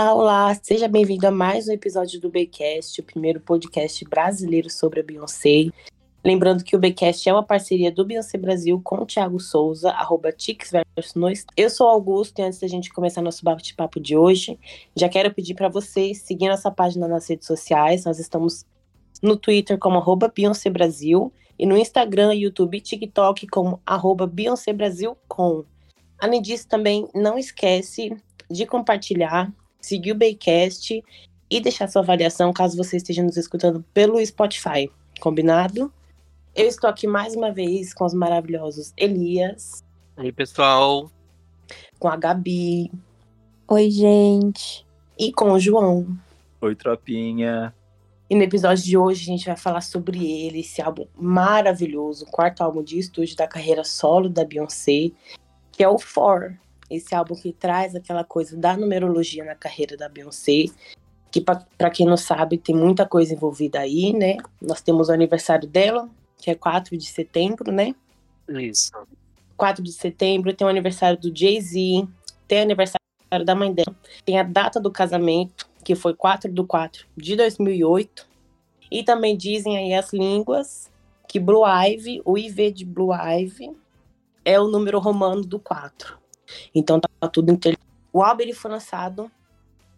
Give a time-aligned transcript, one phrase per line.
[0.00, 5.00] Olá, olá, seja bem-vindo a mais um episódio do Bcast, o primeiro podcast brasileiro sobre
[5.00, 5.66] a Beyoncé.
[6.24, 10.34] Lembrando que o Bcast é uma parceria do Beyoncé Brasil com o Thiago Souza, arroba.
[11.54, 14.58] Eu sou Augusto e antes da gente começar nosso bate-papo de hoje,
[14.96, 18.06] já quero pedir para vocês seguir nossa página nas redes sociais.
[18.06, 18.64] Nós estamos
[19.22, 24.72] no Twitter como arroba Beyoncé Brasil e no Instagram, YouTube e TikTok como arroba Beyoncé
[24.72, 25.62] Brasil com.
[26.18, 28.16] Além disso, também não esquece
[28.50, 31.02] de compartilhar, seguir o Baycast
[31.50, 34.90] e deixar sua avaliação caso você esteja nos escutando pelo Spotify.
[35.20, 35.92] Combinado?
[36.54, 39.82] Eu estou aqui mais uma vez com os maravilhosos Elias.
[40.16, 41.10] Oi, pessoal.
[41.98, 42.90] Com a Gabi.
[43.68, 44.86] Oi, gente.
[45.18, 46.06] E com o João.
[46.60, 47.74] Oi, tropinha.
[48.28, 52.30] E no episódio de hoje a gente vai falar sobre ele, esse álbum maravilhoso, o
[52.30, 55.10] quarto álbum de estúdio da carreira solo da Beyoncé,
[55.72, 56.54] que é o Four.
[56.90, 60.64] Esse álbum que traz aquela coisa da numerologia na carreira da Beyoncé,
[61.30, 64.36] que para quem não sabe tem muita coisa envolvida aí, né?
[64.60, 67.94] Nós temos o aniversário dela, que é 4 de setembro, né?
[68.48, 68.90] Isso.
[69.56, 72.08] 4 de setembro tem o aniversário do Jay-Z,
[72.48, 73.00] tem o aniversário
[73.44, 73.94] da mãe dela,
[74.24, 78.28] tem a data do casamento, que foi 4 de 4 de 2008.
[78.90, 80.90] E também dizem aí as línguas
[81.28, 83.76] que Blue Ivy, o IV de Blue Ivy,
[84.44, 86.18] é o número romano do 4.
[86.74, 87.76] Então tá tudo inter...
[88.12, 89.30] O álbum ele foi lançado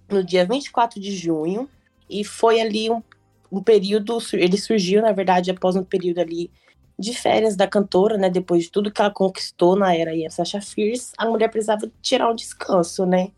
[0.09, 1.69] no dia 24 de junho
[2.09, 3.03] e foi ali um,
[3.51, 6.51] um período, ele surgiu na verdade após um período ali
[6.99, 8.31] de férias da cantora, né?
[8.31, 11.91] Depois de tudo que ela conquistou na era e a Sasha Fierce, a mulher precisava
[12.01, 13.33] tirar um descanso, né?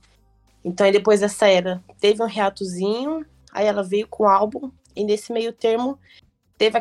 [0.64, 5.04] Então, aí depois dessa era, teve um reatozinho, aí ela veio com o álbum, e
[5.04, 5.98] nesse meio termo,
[6.56, 6.80] teve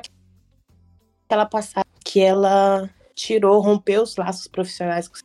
[1.28, 5.16] aquela passagem que ela tirou, rompeu os laços profissionais com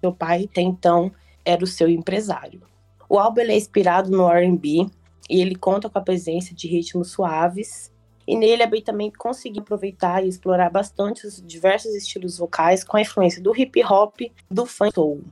[0.00, 1.12] seu pai, até então
[1.44, 2.62] era o seu empresário.
[3.08, 4.86] O álbum é inspirado no R&B
[5.28, 7.90] e ele conta com a presença de ritmos suaves
[8.26, 12.96] e nele a Bey também conseguiu aproveitar e explorar bastante os diversos estilos vocais com
[12.96, 15.24] a influência do hip hop, do funk soul.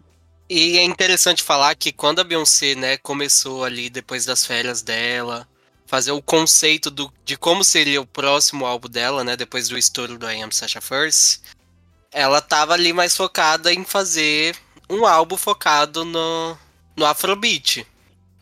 [0.51, 5.47] E é interessante falar que quando a Beyoncé, né, começou ali depois das férias dela,
[5.87, 10.19] fazer o conceito do, de como seria o próximo álbum dela, né, depois do estouro
[10.19, 11.43] do I Am Sasha First,
[12.13, 14.57] ela tava ali mais focada em fazer
[14.89, 16.57] um álbum focado no,
[16.97, 17.87] no Afrobeat,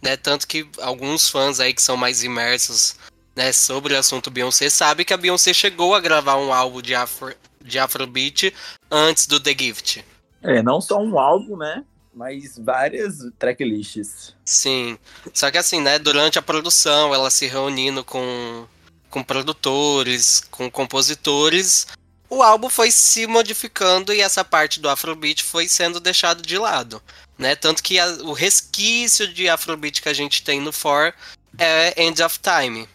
[0.02, 0.16] né?
[0.16, 2.96] Tanto que alguns fãs aí que são mais imersos
[3.34, 6.94] né, sobre o assunto Beyoncé sabem que a Beyoncé chegou a gravar um álbum de,
[6.94, 8.54] Afro, de Afrobeat
[8.90, 10.04] antes do The Gift.
[10.42, 11.84] É, não só um álbum, né?
[12.14, 14.34] Mas várias tracklists.
[14.42, 14.96] Sim.
[15.34, 18.64] Só que assim, né, durante a produção, ela se reunindo com,
[19.10, 21.86] com produtores, com compositores,
[22.28, 27.02] o álbum foi se modificando e essa parte do Afrobeat foi sendo deixado de lado.
[27.38, 27.54] Né?
[27.54, 31.14] Tanto que a, o resquício de Afrobeat que a gente tem no For
[31.58, 32.88] é End of Time.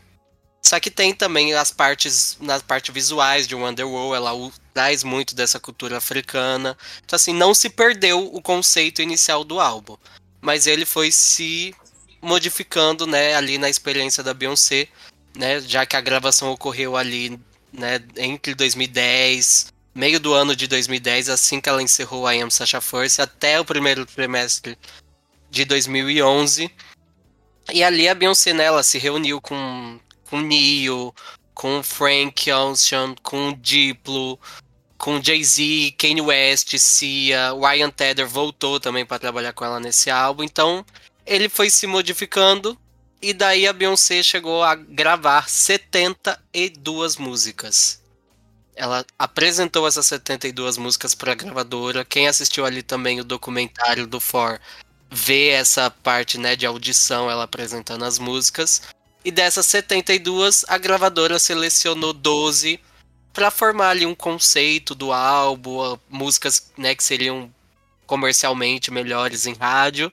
[0.62, 4.32] Só que tem também as partes, nas partes visuais de Wonderwall, ela
[4.74, 6.78] traz muito dessa cultura africana.
[7.04, 9.98] Então, assim, não se perdeu o conceito inicial do álbum.
[10.40, 11.74] Mas ele foi se
[12.22, 14.88] modificando, né, ali na experiência da Beyoncé,
[15.36, 17.40] né, já que a gravação ocorreu ali
[17.72, 22.50] né, entre 2010, meio do ano de 2010, assim que ela encerrou a I Am
[22.50, 24.78] Sasha Force, até o primeiro trimestre
[25.50, 26.72] de 2011.
[27.74, 30.00] E ali a Beyoncé, né, ela se reuniu com,
[30.30, 31.14] com Neo,
[31.54, 34.40] com Frank Ocean, com Diplo,
[34.98, 40.44] com Jay-Z, Kanye West, Sia, Ryan Tedder voltou também para trabalhar com ela nesse álbum.
[40.44, 40.86] Então,
[41.26, 42.78] ele foi se modificando
[43.22, 48.02] e daí a Beyoncé chegou a gravar 72 músicas.
[48.76, 52.04] Ela apresentou essas 72 músicas para a gravadora.
[52.04, 54.60] Quem assistiu ali também o documentário do For
[55.10, 58.82] vê essa parte né, de audição, ela apresentando as músicas.
[59.24, 62.80] E dessas 72, a gravadora selecionou 12
[63.32, 67.54] para formar ali um conceito do álbum, músicas né, que seriam
[68.08, 70.12] comercialmente melhores em rádio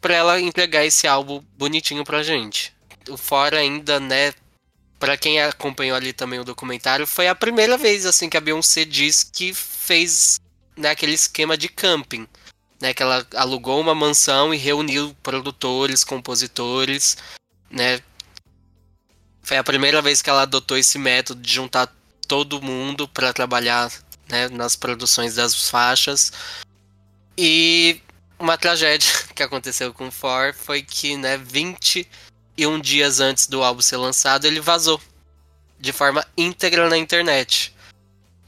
[0.00, 2.72] para ela entregar esse álbum bonitinho pra gente.
[3.16, 4.32] Fora ainda, né,
[4.98, 8.84] para quem acompanhou ali também o documentário, foi a primeira vez assim que a Beyoncé
[8.84, 10.40] diz que fez
[10.76, 12.26] né, aquele esquema de camping,
[12.80, 17.16] né, que ela alugou uma mansão e reuniu produtores, compositores,
[17.70, 18.00] né?
[19.42, 21.90] Foi a primeira vez que ela adotou esse método de juntar
[22.26, 23.90] todo mundo para trabalhar
[24.28, 26.32] né, nas produções das faixas.
[27.36, 28.00] E
[28.38, 33.82] uma tragédia que aconteceu com o For foi que, né, 21 dias antes do álbum
[33.82, 35.00] ser lançado, ele vazou
[35.78, 37.74] de forma íntegra na internet.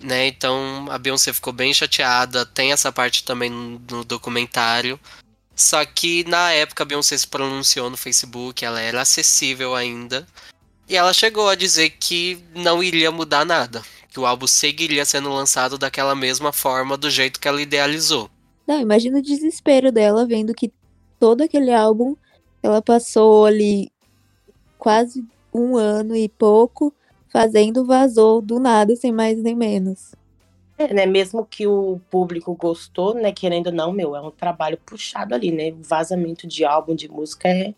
[0.00, 0.28] Né?
[0.28, 2.46] Então a Beyoncé ficou bem chateada.
[2.46, 4.98] Tem essa parte também no documentário.
[5.54, 10.26] Só que na época a Beyoncé se pronunciou no Facebook, ela era acessível ainda.
[10.88, 13.82] E ela chegou a dizer que não iria mudar nada.
[14.10, 18.28] Que o álbum seguiria sendo lançado daquela mesma forma, do jeito que ela idealizou.
[18.70, 20.72] Não, imagina o desespero dela vendo que
[21.18, 22.14] todo aquele álbum
[22.62, 23.90] ela passou ali
[24.78, 26.94] quase um ano e pouco
[27.32, 30.14] fazendo vazou do nada, sem mais nem menos.
[30.78, 31.04] É, né?
[31.04, 33.32] Mesmo que o público gostou, né?
[33.32, 35.72] Querendo ou não, meu, é um trabalho puxado ali, né?
[35.72, 37.74] O vazamento de álbum, de música é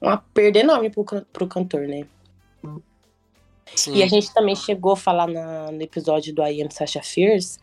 [0.00, 2.06] uma perda enorme pro, pro cantor, né?
[3.74, 3.96] Sim.
[3.96, 7.58] E a gente também chegou a falar na, no episódio do I Am Sasha Fierce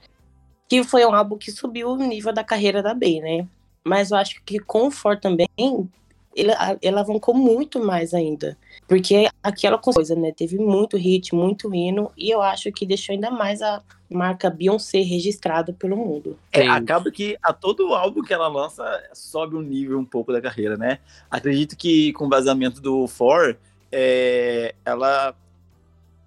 [0.73, 3.47] que foi um álbum que subiu o nível da carreira da Bey, né?
[3.83, 8.57] Mas eu acho que com o For também, ele, ele alavancou muito mais ainda.
[8.87, 10.31] Porque aquela coisa, né?
[10.31, 15.01] Teve muito hit, muito hino, e eu acho que deixou ainda mais a marca Beyoncé
[15.01, 16.39] registrada pelo mundo.
[16.51, 18.83] É, acaba que a todo álbum que ela lança
[19.13, 20.97] sobe um nível um pouco da carreira, né?
[21.29, 23.55] Acredito que com o vazamento do For,
[23.91, 25.35] é, ela,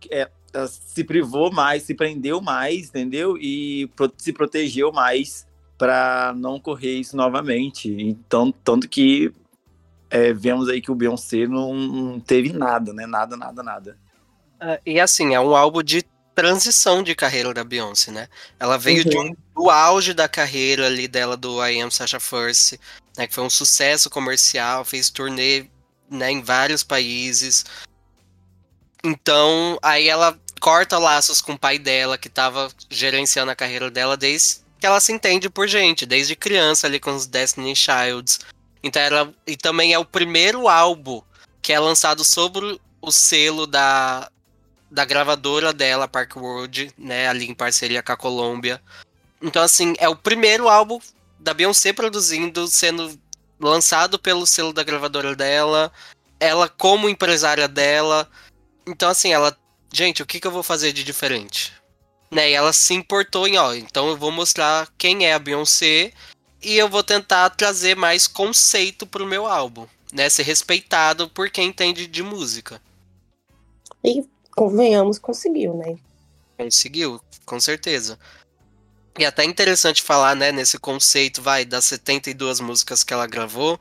[0.08, 0.30] é, ela
[0.66, 3.36] se privou mais, se prendeu mais, entendeu?
[3.36, 7.88] E se protegeu mais para não ocorrer isso novamente.
[7.90, 9.32] Então, tanto que
[10.10, 13.06] é, vemos aí que o Beyoncé não teve nada, né?
[13.06, 13.98] Nada, nada, nada.
[14.60, 16.02] Uh, e assim, é um álbum de
[16.34, 18.28] transição de carreira da Beyoncé, né?
[18.58, 19.10] Ela veio uhum.
[19.10, 22.78] de um, do auge da carreira ali dela do I Am Sasha First,
[23.16, 23.26] né?
[23.26, 25.66] Que foi um sucesso comercial, fez turnê
[26.10, 27.64] né, em vários países.
[29.04, 34.16] Então, aí ela corta laços com o pai dela, que tava gerenciando a carreira dela
[34.16, 38.40] desde que ela se entende por gente, desde criança ali com os Destiny Childs.
[38.82, 41.22] Então ela, e também é o primeiro álbum
[41.62, 44.30] que é lançado sobre o selo da,
[44.90, 48.80] da gravadora dela, Park World, né, ali em parceria com a Colômbia.
[49.42, 51.00] Então assim, é o primeiro álbum
[51.38, 53.18] da Beyoncé produzindo, sendo
[53.58, 55.92] lançado pelo selo da gravadora dela,
[56.38, 58.28] ela como empresária dela.
[58.86, 59.56] Então assim, ela,
[59.96, 61.72] gente, o que, que eu vou fazer de diferente?
[62.30, 66.12] Né, e ela se importou em, ó, então eu vou mostrar quem é a Beyoncé
[66.62, 70.28] e eu vou tentar trazer mais conceito pro meu álbum, né?
[70.28, 72.82] Ser respeitado por quem entende de música.
[74.02, 75.96] E convenhamos, conseguiu, né?
[76.58, 78.18] Conseguiu, com certeza.
[79.18, 83.78] E até interessante falar, né, nesse conceito, vai, das 72 músicas que ela gravou.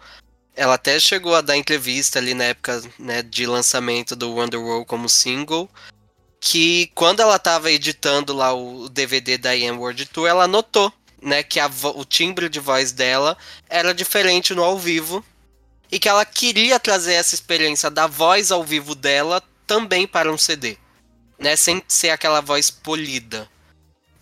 [0.55, 5.09] Ela até chegou a dar entrevista ali na época, né, de lançamento do Wonderworld como
[5.09, 5.69] single.
[6.47, 11.41] Que quando ela tava editando lá o DVD da Ian World Tour, ela notou né,
[11.41, 13.35] que a, o timbre de voz dela
[13.67, 15.25] era diferente no ao vivo
[15.91, 20.37] e que ela queria trazer essa experiência da voz ao vivo dela também para um
[20.37, 20.77] CD,
[21.39, 23.49] né, sem ser aquela voz polida.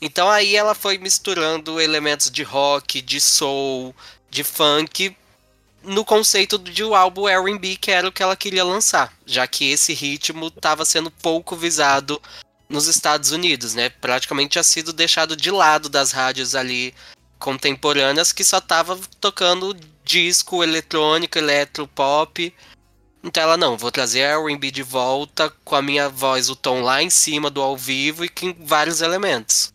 [0.01, 3.93] Então aí ela foi misturando elementos de rock, de soul,
[4.29, 5.13] de funk
[5.83, 9.69] no conceito de o álbum R&B que era o que ela queria lançar, já que
[9.69, 12.21] esse ritmo estava sendo pouco visado
[12.69, 13.89] nos Estados Unidos, né?
[13.89, 16.93] Praticamente tinha sido deixado de lado das rádios ali
[17.37, 22.53] contemporâneas que só tava tocando disco eletrônico, eletropop.
[23.23, 26.81] Então ela não, vou trazer a R&B de volta com a minha voz, o tom
[26.81, 29.73] lá em cima do ao vivo e com vários elementos.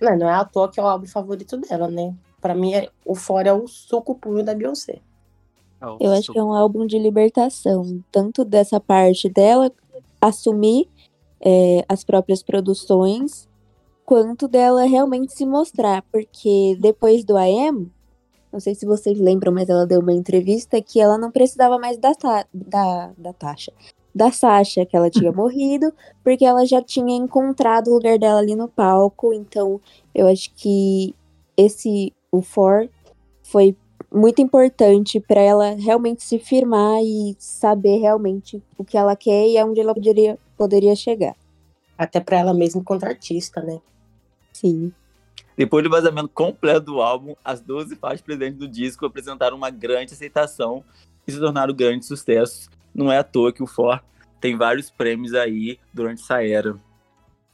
[0.00, 2.14] Não, não é à toa que é o álbum favorito dela, né?
[2.40, 5.00] Para mim, é, o Fora é o suco puro da Beyoncé.
[6.00, 9.70] Eu acho que é um álbum de libertação, tanto dessa parte dela
[10.20, 10.88] assumir
[11.40, 13.48] é, as próprias produções,
[14.04, 17.90] quanto dela realmente se mostrar, porque depois do AM,
[18.52, 21.98] não sei se vocês lembram, mas ela deu uma entrevista que ela não precisava mais
[21.98, 22.12] da,
[22.52, 23.72] da, da Tasha,
[24.14, 25.92] da Sasha, que ela tinha morrido,
[26.24, 29.80] porque ela já tinha encontrado o lugar dela ali no palco, então
[30.14, 31.14] eu acho que
[31.56, 32.88] esse, o For,
[33.42, 33.76] foi
[34.12, 39.58] muito importante para ela realmente se firmar e saber realmente o que ela quer e
[39.58, 41.36] aonde ela poderia, poderia chegar.
[41.96, 43.80] Até para ela mesma enquanto artista, né?
[44.52, 44.92] Sim.
[45.56, 50.14] Depois do vazamento completo do álbum, as 12 faixas presentes do disco apresentaram uma grande
[50.14, 50.84] aceitação
[51.26, 52.70] e se tornaram grandes sucessos.
[52.94, 54.02] Não é à toa que o For
[54.40, 56.76] tem vários prêmios aí durante essa era.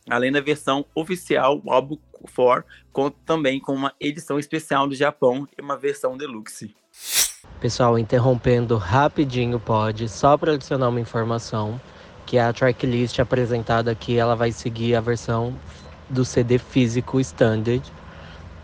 [0.09, 5.47] Além da versão oficial, o álbum For conta também com uma edição especial do Japão
[5.57, 6.75] e uma versão deluxe.
[7.61, 11.81] Pessoal, interrompendo rapidinho pode, só para adicionar uma informação,
[12.27, 15.55] que a tracklist apresentada aqui, ela vai seguir a versão
[16.09, 17.83] do CD físico standard,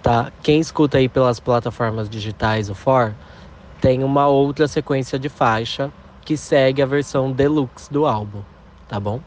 [0.03, 0.33] tá?
[0.43, 3.15] Quem escuta aí pelas plataformas digitais o For,
[3.81, 5.93] tem uma outra sequência de faixa
[6.25, 8.43] que segue a versão deluxe do álbum,
[8.89, 9.23] tá bom?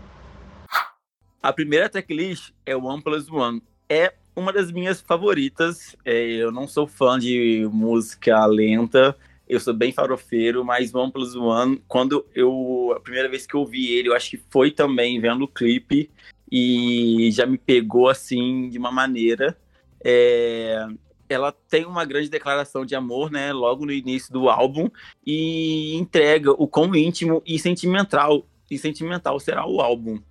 [1.42, 3.62] A primeira tracklist é o One Plus One.
[3.90, 5.96] É uma das minhas favoritas.
[6.04, 9.16] É, eu não sou fã de música lenta,
[9.48, 12.94] eu sou bem farofeiro, mas One Plus One, quando eu.
[12.96, 16.10] A primeira vez que eu ouvi ele, eu acho que foi também vendo o clipe
[16.52, 19.58] e já me pegou assim de uma maneira.
[20.04, 20.86] É,
[21.30, 24.90] ela tem uma grande declaração de amor, né, logo no início do álbum
[25.26, 30.22] e entrega o quão íntimo e sentimental e sentimental será o álbum.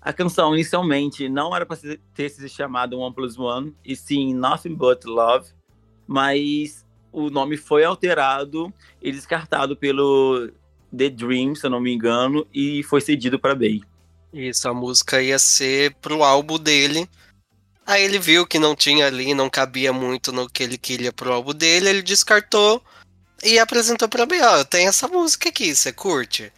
[0.00, 1.76] A canção inicialmente não era para
[2.14, 5.50] ter se chamado One Plus One, e sim Nothing But Love,
[6.06, 10.50] mas o nome foi alterado e descartado pelo
[10.96, 13.82] The Dream, se eu não me engano, e foi cedido para Bey.
[14.32, 17.08] Isso, a música ia ser pro álbum dele.
[17.84, 21.32] Aí ele viu que não tinha ali, não cabia muito no que ele queria pro
[21.32, 22.82] álbum dele, ele descartou
[23.42, 26.52] e apresentou pra Bey, ó, tem essa música aqui, você curte?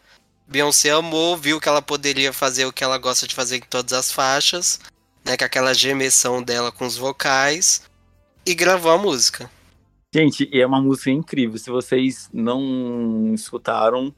[0.53, 3.95] Beyoncé amou, viu que ela poderia fazer o que ela gosta de fazer em todas
[3.95, 4.79] as faixas,
[5.25, 7.89] né, com aquela gemessão dela com os vocais,
[8.45, 9.51] e gravou a música.
[10.15, 11.57] Gente, é uma música incrível.
[11.57, 14.15] Se vocês não escutaram,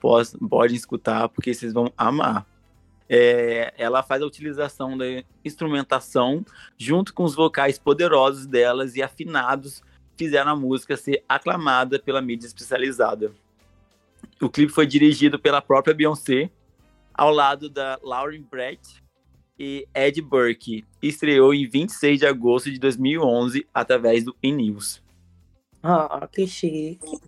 [0.00, 2.44] podem escutar, porque vocês vão amar.
[3.08, 5.04] É, ela faz a utilização da
[5.44, 6.44] instrumentação
[6.76, 9.84] junto com os vocais poderosos delas e afinados
[10.16, 13.32] fizeram a música ser aclamada pela mídia especializada.
[14.40, 16.50] O clipe foi dirigido pela própria Beyoncé,
[17.14, 19.02] ao lado da Lauren Brett
[19.58, 20.84] e Ed Burke.
[21.02, 25.02] Estreou em 26 de agosto de 2011 através do E-News.
[25.82, 27.18] Ah, que chique.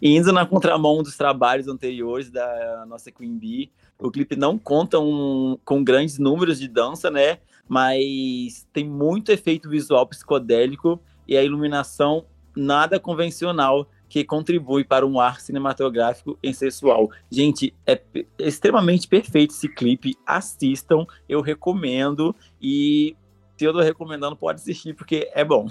[0.00, 5.58] Indo na contramão dos trabalhos anteriores da nossa Queen Bee, o clipe não conta um,
[5.64, 7.38] com grandes números de dança, né?
[7.68, 12.24] Mas tem muito efeito visual psicodélico e a iluminação
[12.56, 17.10] nada convencional que contribui para um ar cinematográfico e sensual.
[17.30, 18.00] Gente, é
[18.38, 20.16] extremamente perfeito esse clipe.
[20.26, 22.34] Assistam, eu recomendo.
[22.60, 23.14] E
[23.58, 25.68] se eu tô recomendando, pode assistir, porque é bom.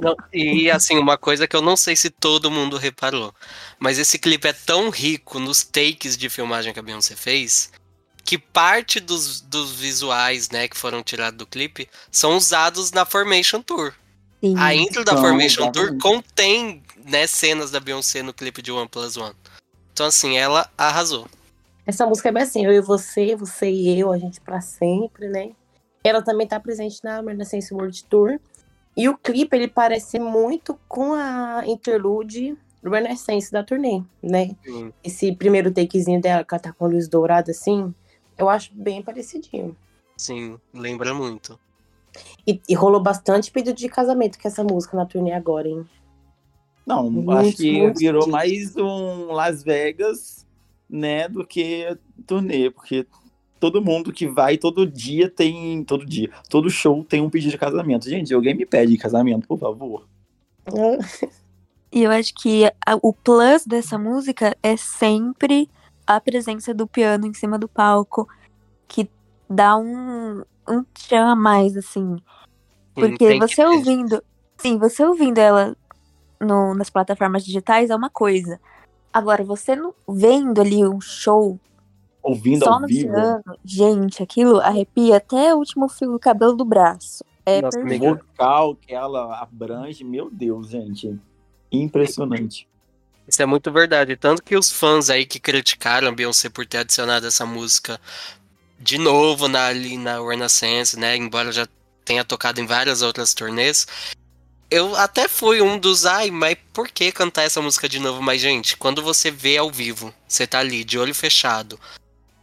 [0.00, 3.32] Não, e assim, uma coisa que eu não sei se todo mundo reparou,
[3.78, 7.70] mas esse clipe é tão rico nos takes de filmagem que a Beyoncé fez,
[8.24, 13.60] que parte dos, dos visuais, né, que foram tirados do clipe, são usados na Formation
[13.60, 13.92] Tour.
[14.42, 14.54] Sim.
[14.58, 18.88] A intro da então, Formation Tour contém né, cenas da Beyoncé no clipe de One
[18.88, 19.34] Plus One.
[19.92, 21.26] Então, assim, ela arrasou.
[21.86, 25.28] Essa música é bem assim, eu e você, você e eu, a gente para sempre,
[25.28, 25.52] né?
[26.02, 28.38] Ela também tá presente na Emergency World Tour.
[28.96, 34.56] E o clipe, ele parece muito com a interlude Renaissance da turnê, né?
[34.64, 34.92] Sim.
[35.02, 37.94] Esse primeiro takezinho dela, que ela tá com a luz dourada, assim,
[38.38, 39.76] eu acho bem parecidinho.
[40.16, 41.58] Sim, lembra muito.
[42.46, 45.86] E, e rolou bastante pedido de casamento com essa música na turnê agora, hein?
[46.86, 50.46] Não, muito, acho que muito virou mais um Las Vegas,
[50.88, 53.04] né, do que turnê, porque
[53.58, 55.82] todo mundo que vai todo dia tem.
[55.84, 56.30] Todo dia.
[56.48, 58.08] Todo show tem um pedido de casamento.
[58.08, 60.06] Gente, alguém me pede casamento, por favor.
[61.92, 65.70] E eu acho que a, o plus dessa música é sempre
[66.06, 68.28] a presença do piano em cima do palco,
[68.86, 69.08] que
[69.48, 72.16] dá um, um tchan a mais, assim.
[72.92, 74.22] Porque você ouvindo.
[74.58, 75.74] Sim, você ouvindo ela
[76.40, 78.60] no, nas plataformas digitais é uma coisa.
[79.12, 81.58] Agora, você não, vendo ali um show.
[82.22, 83.12] Ouvindo só ao no vivo.
[83.12, 87.24] Piano, gente, aquilo arrepia até o último fio do cabelo do braço.
[87.44, 91.18] É Nossa, o vocal que ela abrange, meu Deus, gente.
[91.70, 92.68] Impressionante.
[93.26, 94.16] Isso é muito verdade.
[94.16, 98.00] Tanto que os fãs aí que criticaram a Beyoncé por ter adicionado essa música
[98.78, 101.16] de novo na, ali na Renaissance, né?
[101.16, 101.66] Embora já
[102.04, 103.86] tenha tocado em várias outras turnês,
[104.70, 108.22] eu até fui um dos, ai, mas por que cantar essa música de novo?
[108.22, 111.78] Mas, gente, quando você vê ao vivo, você tá ali de olho fechado,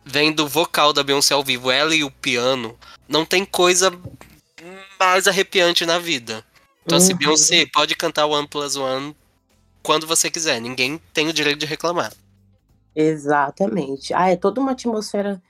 [0.05, 2.77] vendo o vocal da Beyoncé ao vivo, ela e o piano,
[3.07, 3.91] não tem coisa
[4.99, 6.43] mais arrepiante na vida.
[6.85, 7.17] Então, assim, uhum.
[7.17, 9.15] assim, Beyoncé pode cantar One Plus One
[9.81, 12.13] quando você quiser, ninguém tem o direito de reclamar.
[12.95, 14.13] Exatamente.
[14.13, 15.41] Ah, é toda uma atmosfera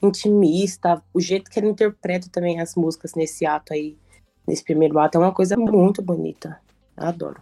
[0.00, 3.96] intimista, o jeito que ele interpreta também as músicas nesse ato aí
[4.46, 6.58] nesse primeiro ato é uma coisa muito bonita.
[6.96, 7.40] Eu adoro.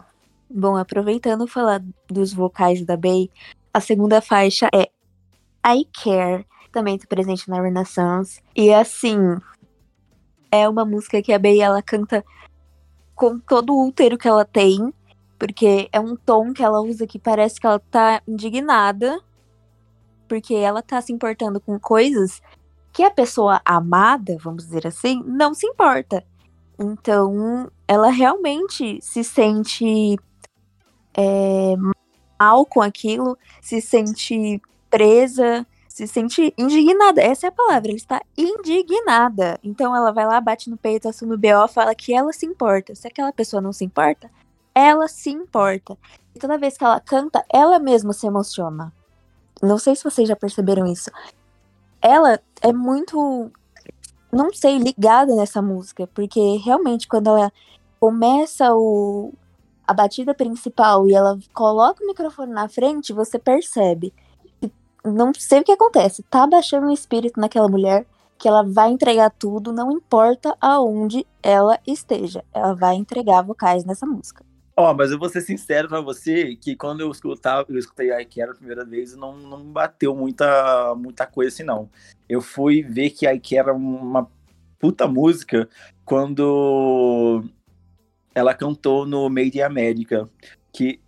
[0.49, 3.29] Bom, aproveitando falar dos vocais da Bey,
[3.73, 4.89] a segunda faixa é
[5.65, 8.41] I Care, também está presente na Renaissance.
[8.55, 9.17] E assim,
[10.51, 12.23] é uma música que a Bey ela canta
[13.15, 14.93] com todo o útero que ela tem,
[15.39, 19.19] porque é um tom que ela usa que parece que ela tá indignada,
[20.27, 22.41] porque ela tá se importando com coisas
[22.91, 26.25] que a pessoa amada, vamos dizer assim, não se importa.
[26.79, 30.17] Então, ela realmente se sente
[31.13, 31.75] é,
[32.39, 37.21] mal com aquilo, se sente presa, se sente indignada.
[37.21, 39.59] Essa é a palavra, ela está indignada.
[39.63, 42.95] Então ela vai lá, bate no peito, assume o BO, fala que ela se importa.
[42.95, 44.29] Se aquela pessoa não se importa,
[44.73, 45.97] ela se importa.
[46.33, 48.93] E toda vez que ela canta, ela mesma se emociona.
[49.61, 51.11] Não sei se vocês já perceberam isso.
[52.01, 53.51] Ela é muito,
[54.31, 57.51] não sei, ligada nessa música, porque realmente quando ela
[57.99, 59.33] começa o,
[59.85, 64.13] a batida principal e ela coloca o microfone na frente, você percebe.
[65.03, 66.23] Não sei o que acontece.
[66.23, 68.05] Tá baixando o espírito naquela mulher
[68.37, 72.43] que ela vai entregar tudo, não importa aonde ela esteja.
[72.53, 74.43] Ela vai entregar vocais nessa música.
[74.75, 78.11] Ó, oh, mas eu vou ser sincero pra você que quando eu escutava, eu escutei
[78.11, 81.89] a Ikera a primeira vez, não, não bateu muita, muita coisa assim, não.
[82.27, 84.29] Eu fui ver que a Ikera era uma
[84.79, 85.69] puta música
[86.05, 87.43] quando
[88.33, 90.29] ela cantou no Made in America,
[90.71, 91.01] que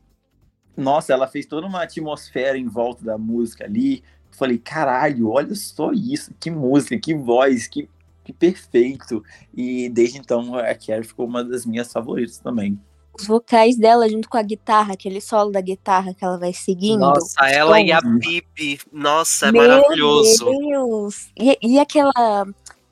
[0.76, 4.04] nossa, ela fez toda uma atmosfera em volta da música ali.
[4.32, 7.88] Falei, caralho, olha só isso, que música, que voz, que,
[8.24, 9.24] que perfeito.
[9.54, 12.80] E desde então a Carrie ficou uma das minhas favoritas também.
[13.14, 17.02] Os vocais dela junto com a guitarra, aquele solo da guitarra que ela vai seguindo.
[17.02, 18.80] Nossa, ela e a Pipe.
[18.92, 20.46] Nossa, é Meu maravilhoso.
[20.46, 21.32] Meu Deus!
[21.38, 22.46] E, e aquela.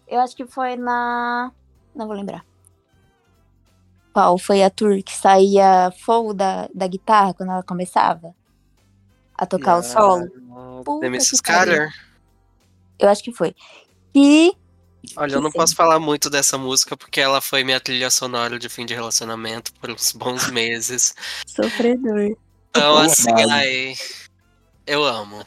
[0.08, 1.52] Eu acho que foi na.
[1.96, 2.46] Não vou lembrar.
[4.14, 8.36] Qual foi a tour que saía fogo da, da guitarra quando ela começava
[9.36, 10.30] a tocar o solo?
[11.00, 11.42] The Mrs.
[11.42, 11.90] Carter?
[13.00, 13.56] Eu acho que foi.
[14.14, 14.54] E.
[15.16, 18.70] Olha, eu não posso falar muito dessa música porque ela foi minha trilha sonora de
[18.70, 21.16] fim de relacionamento por uns bons meses.
[21.46, 22.36] Sofredor.
[22.70, 23.96] Então, assim, aí.
[24.86, 25.46] Eu amo.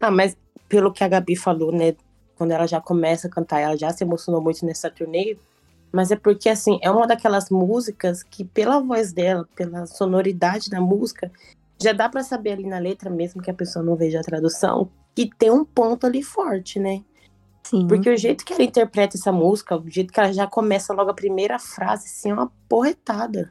[0.00, 0.36] Ah, mas
[0.68, 1.94] pelo que a Gabi falou, né?
[2.36, 5.36] Quando ela já começa a cantar, ela já se emocionou muito nessa turnê
[5.94, 10.80] mas é porque, assim, é uma daquelas músicas que, pela voz dela, pela sonoridade da
[10.80, 11.30] música,
[11.80, 14.90] já dá para saber ali na letra, mesmo que a pessoa não veja a tradução,
[15.14, 17.00] que tem um ponto ali forte, né?
[17.64, 17.88] Sim.
[17.88, 21.10] Porque o jeito que ela interpreta essa música, o jeito que ela já começa logo
[21.10, 23.50] a primeira frase, assim, é uma porretada.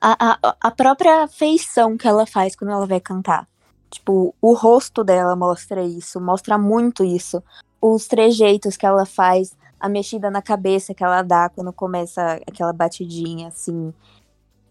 [0.00, 3.46] A, a, a própria feição que ela faz quando ela vai cantar.
[3.90, 7.42] Tipo, o rosto dela mostra isso, mostra muito isso.
[7.80, 12.72] Os trejeitos que ela faz, a mexida na cabeça que ela dá quando começa aquela
[12.72, 13.92] batidinha, assim,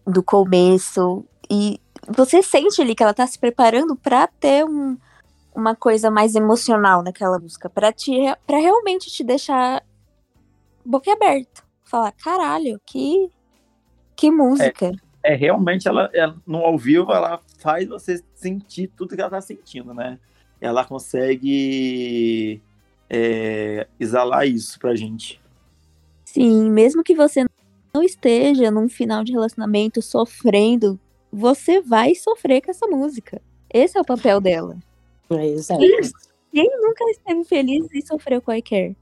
[0.04, 1.24] do começo.
[1.48, 4.96] E você sente ali que ela tá se preparando para ter um,
[5.56, 8.12] uma coisa mais emocional naquela música, para te
[8.46, 9.82] para realmente te deixar
[10.84, 11.64] boquiaberto.
[11.82, 13.30] Falar, caralho, que
[14.14, 14.92] que música.
[15.22, 19.30] É, é realmente ela, ela, no ao vivo ela faz você sentir tudo que ela
[19.30, 20.18] tá sentindo, né?
[20.60, 22.60] Ela consegue
[23.08, 25.40] é, exalar isso pra gente.
[26.24, 27.46] Sim, mesmo que você
[27.94, 31.00] não esteja num final de relacionamento sofrendo,
[31.32, 33.40] você vai sofrer com essa música.
[33.72, 34.76] Esse é o papel dela.
[35.30, 35.80] É, exato.
[36.52, 38.96] Quem nunca esteve feliz e sofreu Care?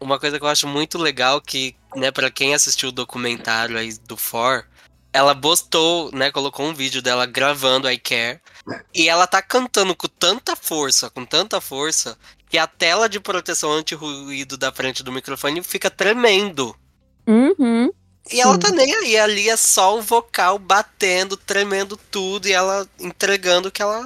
[0.00, 3.92] Uma coisa que eu acho muito legal que, né, para quem assistiu o documentário aí
[4.06, 4.66] do For,
[5.12, 8.40] ela postou, né, colocou um vídeo dela gravando I Care,
[8.94, 13.72] e ela tá cantando com tanta força, com tanta força, que a tela de proteção
[13.72, 16.76] anti-ruído da frente do microfone fica tremendo.
[17.26, 17.90] Uhum.
[18.30, 18.40] E Sim.
[18.40, 23.68] ela tá nem aí, ali é só o vocal batendo, tremendo tudo e ela entregando
[23.68, 24.04] o que ela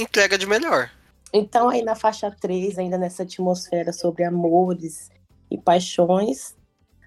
[0.00, 0.90] entrega de melhor.
[1.32, 5.10] Então, aí na faixa 3, ainda nessa atmosfera sobre amores
[5.50, 6.54] e paixões,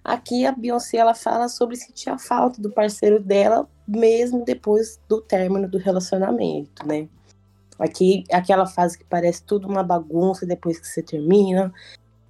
[0.03, 5.21] aqui a Beyoncé ela fala sobre sentir a falta do parceiro dela, mesmo depois do
[5.21, 7.07] término do relacionamento, né?
[7.77, 11.73] Aqui, aquela fase que parece tudo uma bagunça depois que você termina.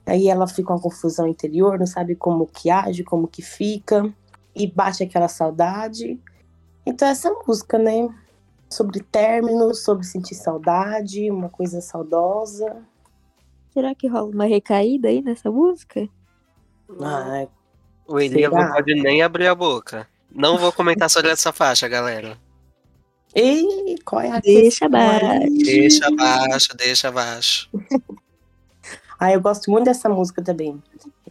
[0.06, 4.12] Aí ela fica uma confusão interior, não sabe como que age, como que fica.
[4.56, 6.20] E bate aquela saudade.
[6.86, 8.08] Então essa música, né?
[8.76, 12.84] Sobre términos, sobre sentir saudade, uma coisa saudosa.
[13.74, 16.10] Será que rola uma recaída aí nessa música?
[17.02, 17.48] Ah,
[18.06, 20.06] o Elias não pode nem abrir a boca.
[20.30, 22.38] Não vou comentar sobre essa faixa, galera.
[23.34, 25.48] Ei, qual é a Deixa abaixo.
[25.64, 27.70] Deixa abaixo, deixa abaixo.
[29.18, 30.84] ah, eu gosto muito dessa música também.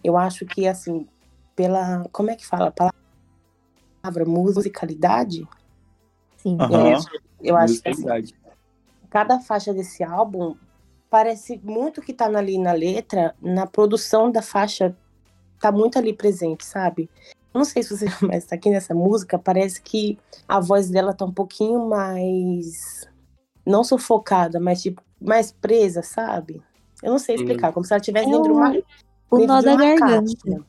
[0.02, 1.06] Eu acho que, assim,
[1.54, 2.06] pela.
[2.10, 2.68] Como é que fala?
[2.68, 2.90] A
[4.02, 5.46] palavra musicalidade?
[6.38, 6.56] Sim.
[6.58, 7.23] Uhum.
[7.44, 8.06] É, eu acho que assim,
[9.10, 10.56] cada faixa desse álbum
[11.08, 14.96] parece muito que tá ali na letra, na produção da faixa,
[15.60, 17.08] tá muito ali presente, sabe?
[17.54, 21.32] Não sei se você, mas aqui nessa música parece que a voz dela tá um
[21.32, 23.08] pouquinho mais.
[23.64, 26.60] Não sufocada, mas tipo, mais presa, sabe?
[27.02, 28.76] Eu não sei explicar, como se ela estivesse é dentro de uma.
[29.30, 30.64] O nó da garganta.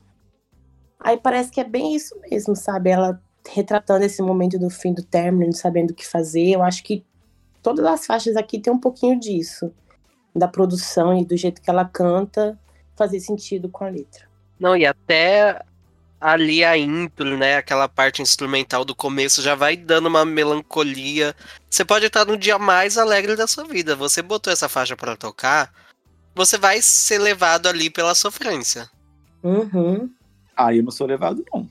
[1.00, 2.90] Aí parece que é bem isso mesmo, sabe?
[2.90, 6.50] Ela retratando esse momento do fim do término, não sabendo o que fazer.
[6.52, 7.04] Eu acho que
[7.62, 9.72] todas as faixas aqui tem um pouquinho disso.
[10.36, 12.60] da produção e do jeito que ela canta
[12.96, 14.26] fazer sentido com a letra.
[14.60, 15.62] Não, e até
[16.20, 17.56] ali a intro, né?
[17.58, 21.36] Aquela parte instrumental do começo já vai dando uma melancolia.
[21.70, 23.96] Você pode estar no dia mais alegre da sua vida.
[23.96, 25.72] Você botou essa faixa para tocar,
[26.34, 28.90] você vai ser levado ali pela sofrência.
[29.44, 30.10] Uhum.
[30.56, 31.70] Ah, eu não sou levado, não.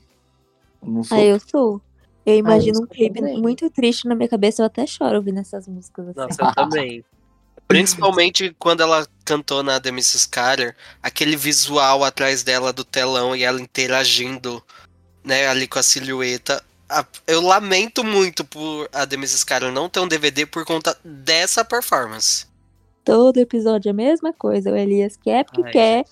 [0.85, 1.17] Não sou.
[1.17, 1.81] Ah, eu sou.
[2.25, 3.39] Eu imagino eu um clipe também.
[3.39, 6.07] muito triste na minha cabeça, eu até choro ouvindo essas músicas.
[6.09, 6.19] Assim.
[6.19, 7.05] Nossa, eu também.
[7.67, 10.29] Principalmente quando ela cantou na The Mrs.
[10.29, 14.61] Carter, aquele visual atrás dela do telão e ela interagindo,
[15.23, 16.63] né, ali com a silhueta.
[17.25, 19.45] Eu lamento muito por a The Mrs.
[19.45, 22.45] Carter não ter um DVD por conta dessa performance.
[23.03, 24.71] Todo episódio é a mesma coisa.
[24.71, 26.05] O Elias quer porque Ai, quer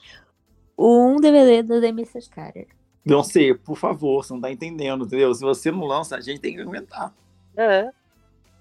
[0.78, 2.30] um DVD da The Mrs.
[2.30, 2.68] Carter.
[3.06, 5.34] Beyoncé, por favor, você não tá entendendo, entendeu?
[5.34, 7.14] Se você não lança, a gente tem que aguentar.
[7.56, 7.90] É.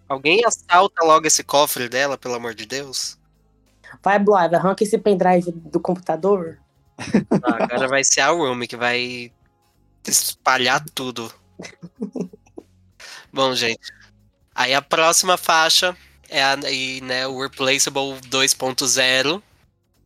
[0.09, 3.19] Alguém assalta logo esse cofre dela, pelo amor de Deus.
[4.03, 6.59] Vai, Blood, arranca esse pendrive do computador.
[7.43, 9.33] Ah, agora vai ser a Rumi que vai
[10.07, 11.33] espalhar tudo.
[13.33, 13.81] Bom, gente.
[14.55, 15.97] Aí a próxima faixa
[16.29, 19.43] é a, e, né, o Replaceable 2.0,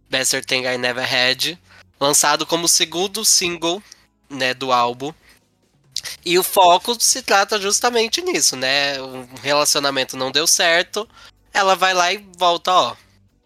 [0.09, 1.59] Better Thing I Never Had,
[1.99, 3.83] lançado como segundo single
[4.29, 5.13] né, do álbum.
[6.25, 9.01] E o foco se trata justamente nisso, né?
[9.01, 11.09] O relacionamento não deu certo,
[11.53, 12.97] ela vai lá e volta, ó.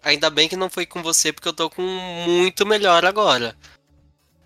[0.02, 3.56] Ainda bem que não foi com você, porque eu tô com muito melhor agora.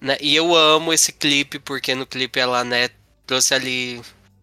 [0.00, 0.16] Né?
[0.20, 2.90] E eu amo esse clipe, porque no clipe ela, né,
[3.26, 4.02] trouxe ali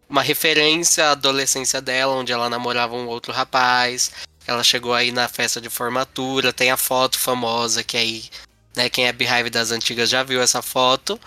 [0.10, 4.12] uma referência à adolescência dela, onde ela namorava um outro rapaz.
[4.48, 8.24] Ela chegou aí na festa de formatura, tem a foto famosa, que aí,
[8.76, 11.20] né, quem é Beehive das antigas já viu essa foto.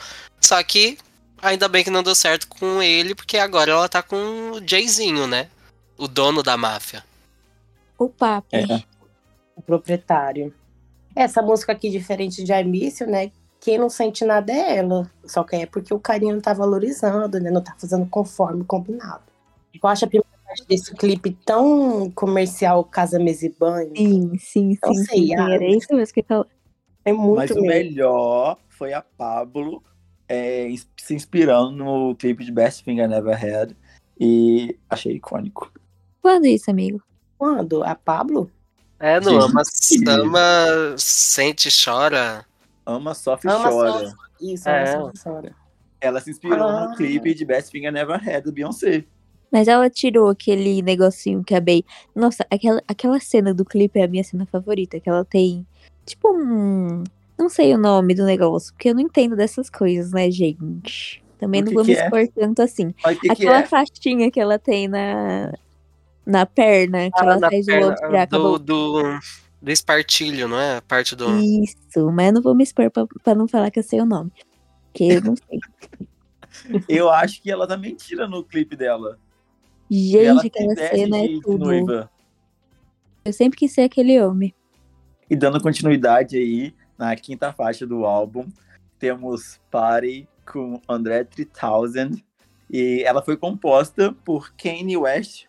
[0.45, 0.99] Só que
[1.41, 4.17] ainda bem que não deu certo com ele, porque agora ela tá com
[4.53, 5.49] o Jayzinho, né?
[5.97, 7.03] O dono da máfia.
[7.99, 8.49] O papo.
[8.55, 8.85] É.
[9.57, 10.53] o proprietário.
[11.17, 13.33] Essa música aqui, diferente de Início, né?
[13.59, 15.11] Quem não sente nada é ela.
[15.25, 17.51] Só que é porque o carinha não tá valorizando, né?
[17.51, 19.23] Não tá fazendo conforme combinado.
[19.73, 23.97] Eu acho a primeira parte desse clipe tão comercial, casa, mesa e banho.
[23.97, 25.37] Sim, sim, Não sim, sei, sim, sim.
[25.37, 26.45] ah, Era isso mesmo que eu.
[27.03, 29.83] É muito Mas o melhor foi a Pablo
[30.29, 33.75] é, se inspirando no clipe de Best Thing I Never Had.
[34.19, 35.73] E achei icônico.
[36.23, 37.03] Quando isso, amigo?
[37.37, 37.83] Quando?
[37.83, 38.51] A Pablo?
[39.01, 39.51] É, não Gente.
[39.51, 39.63] ama,
[40.23, 42.47] ama, sente, chora.
[42.87, 43.93] Ama, sofre e Ama, chora.
[44.09, 44.15] sofre.
[44.41, 44.83] Isso, É.
[44.85, 45.17] é.
[45.17, 45.55] senhora.
[46.01, 46.89] Ela se inspirou Ah.
[46.89, 49.05] no clipe de Best Thing I Never Had do Beyoncé.
[49.51, 51.85] Mas ela tirou aquele negocinho que a Bey.
[52.15, 54.99] Nossa, aquela, aquela cena do clipe é a minha cena favorita.
[55.01, 55.67] Que ela tem.
[56.05, 57.05] Tipo um.
[57.39, 61.23] Não sei o nome do negócio, porque eu não entendo dessas coisas, né, gente?
[61.39, 62.05] Também O não que vou que me é?
[62.05, 62.93] expor tanto assim.
[62.93, 63.67] Que, que aquela é.
[63.67, 65.53] faixinha que ela tem na.
[66.27, 68.59] Na perna, que Ah, ela o perna outro acabou.
[68.59, 69.19] do, do,
[69.61, 70.79] do espartilho, não é?
[70.79, 71.29] A parte do.
[71.41, 74.07] Isso, mas eu não vou me expor pra, pra não falar que eu sei o
[74.07, 74.33] nome.
[74.91, 75.59] Porque eu não sei.
[76.89, 79.19] Eu acho que ela também tira no clipe dela.
[79.91, 81.65] Ela Gente, aquela cena é de, de tudo.
[81.65, 82.09] noiva.
[83.25, 84.55] Eu sempre quis ser aquele homem.
[85.29, 88.47] E dando continuidade aí, na quinta faixa do álbum,
[88.99, 92.23] temos Party com André 3000.
[92.71, 95.47] E ela foi composta por Kanye West,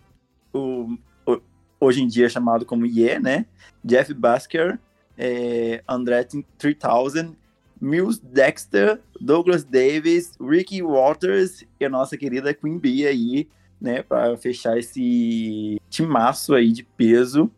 [0.53, 1.41] o, o-
[1.79, 3.45] hoje em dia chamado como Ye, né?
[3.84, 4.79] Jeff Basker,
[5.17, 6.23] é, André
[6.58, 7.36] 3000,
[7.79, 13.47] Mills Dexter, Douglas Davis, Ricky Waters e a nossa querida Queen Bee aí,
[13.79, 14.01] né?
[14.03, 17.49] Para fechar esse timaço aí de peso.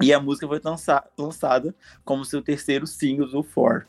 [0.00, 3.86] E a música foi lança- lançada como seu terceiro single do For.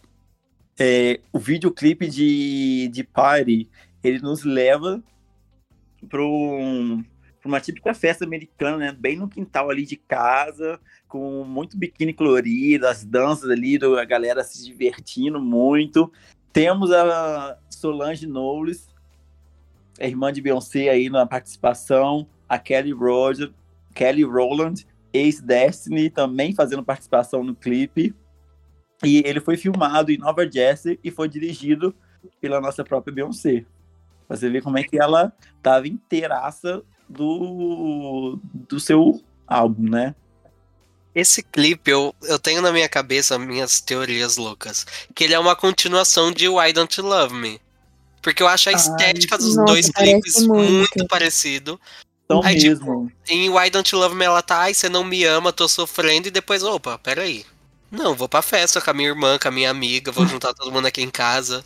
[0.80, 3.70] É, o videoclipe de, de Party,
[4.04, 5.04] ele nos leva
[6.08, 8.92] para uma típica festa americana, né?
[8.98, 14.44] Bem no quintal ali de casa, com muito biquíni colorido, as danças ali, a galera
[14.44, 16.12] se divertindo muito.
[16.54, 18.88] Temos a Solange Knowles,
[20.00, 23.52] a irmã de Beyoncé aí na participação, a Kelly Roger,
[23.94, 28.14] Kelly Rowland, ex-Destiny, também fazendo participação no clipe.
[29.04, 31.96] E ele foi filmado em Nova Jersey e foi dirigido
[32.42, 33.66] pela nossa própria Beyoncé.
[34.28, 40.16] Pra Você ver como é que ela tava inteiraça do, do seu álbum, né?
[41.16, 44.86] Esse clipe, eu, eu tenho na minha cabeça minhas teorias loucas.
[45.16, 47.60] Que ele é uma continuação de Why Don't You Love Me?
[48.22, 51.08] Porque eu acho a Ai, estética dos nossa, dois clipes muito, muito.
[51.08, 51.80] parecido.
[52.28, 53.12] Então Aí, tipo, mesmo.
[53.30, 56.28] Em Why Don't You Love Me, ela tá, ai, você não me ama, tô sofrendo,
[56.28, 57.46] e depois, opa, peraí.
[57.90, 60.72] Não, vou pra festa com a minha irmã, com a minha amiga, vou juntar todo
[60.72, 61.64] mundo aqui em casa.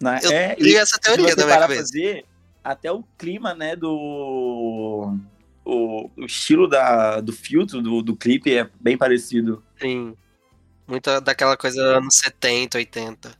[0.00, 0.20] né?
[0.22, 1.92] Eu É, e essa se teoria você na minha cabeça.
[1.92, 2.24] ver,
[2.62, 5.18] até o clima, né, do
[5.64, 9.62] o, o estilo da, do filtro do, do clipe é bem parecido.
[9.80, 10.16] Sim.
[10.86, 13.30] Muita daquela coisa anos 70, 80.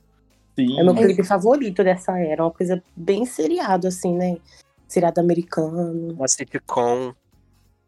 [0.59, 0.81] Sim.
[0.81, 2.45] É meu clipe favorito dessa era.
[2.45, 4.37] Uma coisa bem seriado, assim, né?
[4.93, 6.13] Seriado americano.
[6.13, 7.15] Uma sitcom.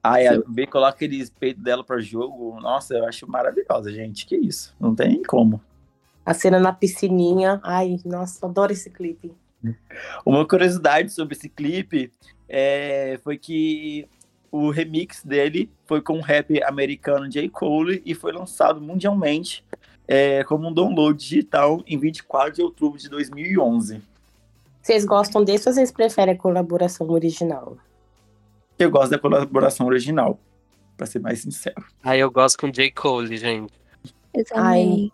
[0.03, 2.59] Ai, a B coloca aqueles peitos dela pra jogo.
[2.63, 4.25] Nossa, eu acho maravilhosa, gente.
[4.25, 4.75] Que isso.
[4.81, 5.61] Não tem como.
[6.25, 7.61] A cena na piscininha.
[7.63, 9.35] Ai, nossa, adoro esse clipe.
[10.25, 12.11] Uma curiosidade sobre esse clipe
[12.49, 14.09] é, foi que
[14.51, 17.51] o remix dele foi com o rap americano J.
[17.51, 19.63] Cole e foi lançado mundialmente
[20.09, 24.14] é, como um download digital em 24 de outubro de 2011.
[24.85, 27.79] Vocês gostam desse ou vocês preferem a colaboração original?
[28.79, 30.39] Eu gosto da colaboração original,
[30.95, 31.83] pra ser mais sincero.
[32.03, 32.91] Aí eu gosto com J.
[32.91, 33.73] Cole, gente.
[34.35, 35.11] Eu também.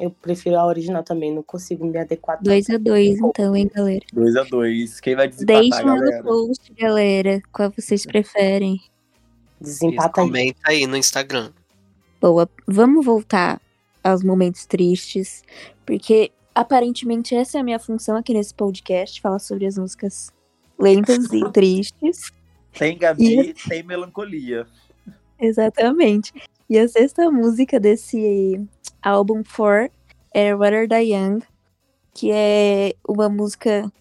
[0.00, 2.42] Eu prefiro a original também, não consigo me adequar.
[2.42, 4.04] 2 a 2 então, hein, galera?
[4.12, 6.22] 2 a 2 Quem vai desempatar, Deixem lá no galera?
[6.24, 8.80] post, galera, qual vocês preferem.
[9.60, 10.26] Desempata aí.
[10.26, 11.52] Comenta aí no Instagram.
[12.20, 13.60] Boa, vamos voltar
[14.02, 15.44] aos momentos tristes,
[15.86, 20.32] porque aparentemente essa é a minha função aqui nesse podcast, falar sobre as músicas
[20.78, 22.32] lentas e tristes.
[22.78, 24.66] Tem Gabi, tem melancolia.
[25.38, 26.32] Exatamente.
[26.68, 28.66] E a sexta música desse
[29.02, 29.90] álbum For
[30.32, 31.42] é Rather Die Young,
[32.14, 33.92] que é uma música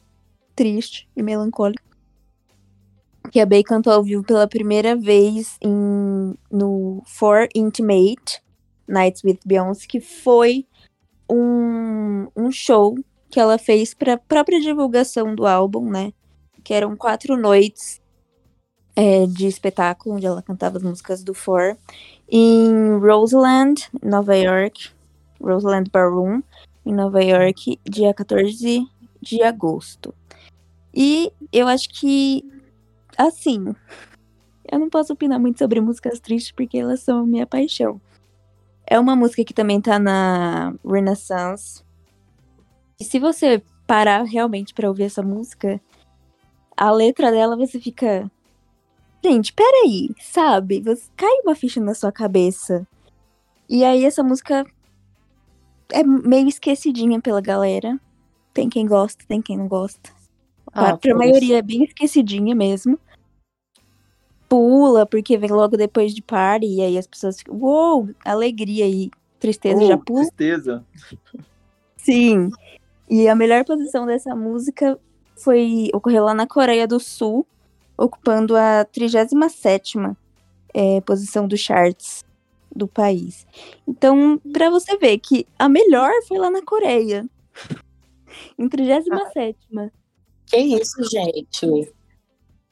[0.56, 1.84] triste e melancólica.
[3.32, 8.42] Que a Bey cantou ao vivo pela primeira vez em, no For Intimate
[8.88, 10.66] Nights with Beyoncé, que foi
[11.32, 12.98] um, um show
[13.30, 16.12] que ela fez para própria divulgação do álbum, né?
[16.64, 18.02] Que eram quatro noites
[18.96, 21.78] é, de espetáculo onde ela cantava as músicas do For
[22.30, 24.90] em Roseland, Nova York,
[25.42, 26.42] Roseland Ballroom,
[26.86, 28.86] em Nova York, dia 14
[29.22, 30.14] de agosto.
[30.94, 32.44] E eu acho que,
[33.18, 33.74] assim,
[34.70, 38.00] eu não posso opinar muito sobre músicas tristes porque elas são minha paixão.
[38.92, 41.82] É uma música que também tá na Renaissance.
[43.00, 45.80] E se você parar realmente pra ouvir essa música,
[46.76, 48.30] a letra dela você fica.
[49.24, 50.82] Gente, peraí, sabe?
[50.82, 51.04] Você...
[51.16, 52.86] Cai uma ficha na sua cabeça.
[53.70, 54.66] E aí essa música
[55.94, 57.98] é meio esquecidinha pela galera.
[58.54, 60.12] Tem quem gosta, tem quem não gosta.
[60.68, 63.00] Ah, pra, pra maioria é bem esquecidinha mesmo.
[64.52, 69.10] Pula, porque vem logo depois de party, e aí as pessoas ficam, uou, alegria e
[69.40, 70.24] tristeza já pula.
[70.24, 70.86] tristeza.
[71.96, 72.52] Sim.
[73.10, 75.00] E a melhor posição dessa música
[75.38, 77.48] foi ocorreu lá na Coreia do Sul,
[77.98, 80.18] ocupando a 37ª
[80.74, 82.26] é, posição dos charts
[82.76, 83.48] do país.
[83.88, 87.26] Então, pra você ver que a melhor foi lá na Coreia.
[88.60, 89.92] Em 37ª.
[90.46, 91.94] Que isso, gente?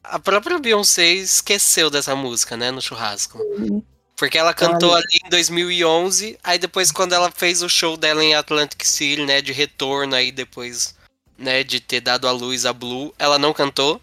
[0.03, 3.39] A própria Beyoncé esqueceu dessa música, né, no churrasco.
[4.15, 8.33] Porque ela cantou ali em 2011, aí depois quando ela fez o show dela em
[8.35, 10.95] Atlantic City, né, de retorno aí depois,
[11.37, 14.01] né, de ter dado a luz a Blue, ela não cantou.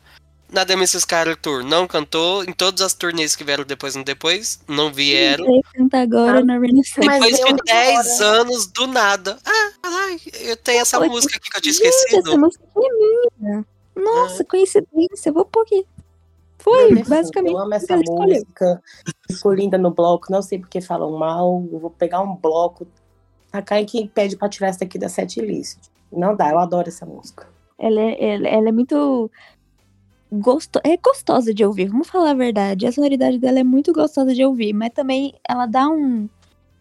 [0.49, 1.05] Na The Mrs.
[1.07, 5.45] Carter Tour não cantou, em todas as turnês que vieram depois no depois, não vieram.
[5.75, 7.05] Canta agora Ah, na Renaissance.
[7.05, 9.39] Mas Depois de agora- 10 anos, do nada.
[9.45, 12.29] Ah, olha lá, eu tenho essa música aqui que eu tinha esquecido.
[12.31, 13.67] essa música é minha.
[13.97, 15.87] Nossa, coincidência, vou pôr aqui.
[16.59, 17.53] Foi, Eu basicamente.
[17.53, 18.83] Eu amo essa música.
[19.31, 20.31] Ficou linda no bloco.
[20.31, 21.67] Não sei porque falam mal.
[21.71, 22.87] Eu vou pegar um bloco.
[23.51, 25.79] Tacar em quem pede pra tirar essa aqui da set list.
[26.11, 27.47] Não dá, eu adoro essa música.
[27.79, 29.31] Ela é, ela, ela é muito
[30.33, 32.87] gosto, é gostosa de ouvir, vamos falar a verdade.
[32.87, 36.29] A sonoridade dela é muito gostosa de ouvir, mas também ela dá um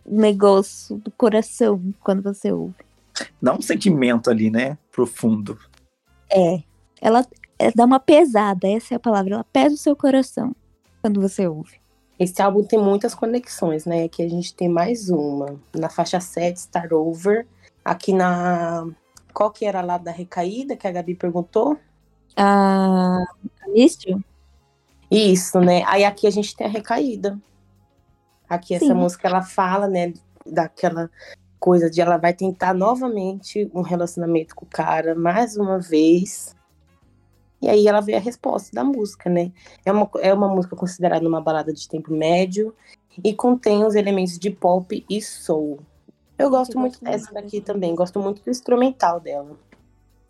[0.06, 2.76] negócio do coração quando você ouve.
[3.42, 4.78] Dá um sentimento ali, né?
[4.92, 5.58] Profundo.
[6.30, 6.62] É,
[7.02, 7.26] ela
[7.58, 9.36] é, dá uma pesada, essa é a palavra.
[9.36, 10.56] Ela pesa o seu coração
[11.02, 11.80] quando você ouve.
[12.18, 14.04] Esse álbum tem muitas conexões, né?
[14.04, 15.60] Aqui a gente tem mais uma.
[15.76, 17.46] Na faixa 7, Start Over.
[17.84, 18.88] Aqui na.
[19.34, 21.78] Qual que era lá da recaída que a Gabi perguntou?
[22.38, 23.22] A
[23.68, 24.24] Místil?
[25.12, 25.84] Isso, né?
[25.86, 27.38] Aí aqui a gente tem a recaída.
[28.48, 28.94] Aqui essa Sim.
[28.94, 30.14] música ela fala, né,
[30.46, 31.10] daquela
[31.60, 36.56] coisa de ela vai tentar novamente um relacionamento com o cara mais uma vez.
[37.66, 39.52] E aí ela vê a resposta da música, né?
[39.84, 42.76] É uma, é uma música considerada uma balada de tempo médio
[43.24, 45.80] e contém os elementos de pop e soul.
[46.38, 49.58] Eu gosto Eu muito gosto dessa daqui também, gosto muito do instrumental dela.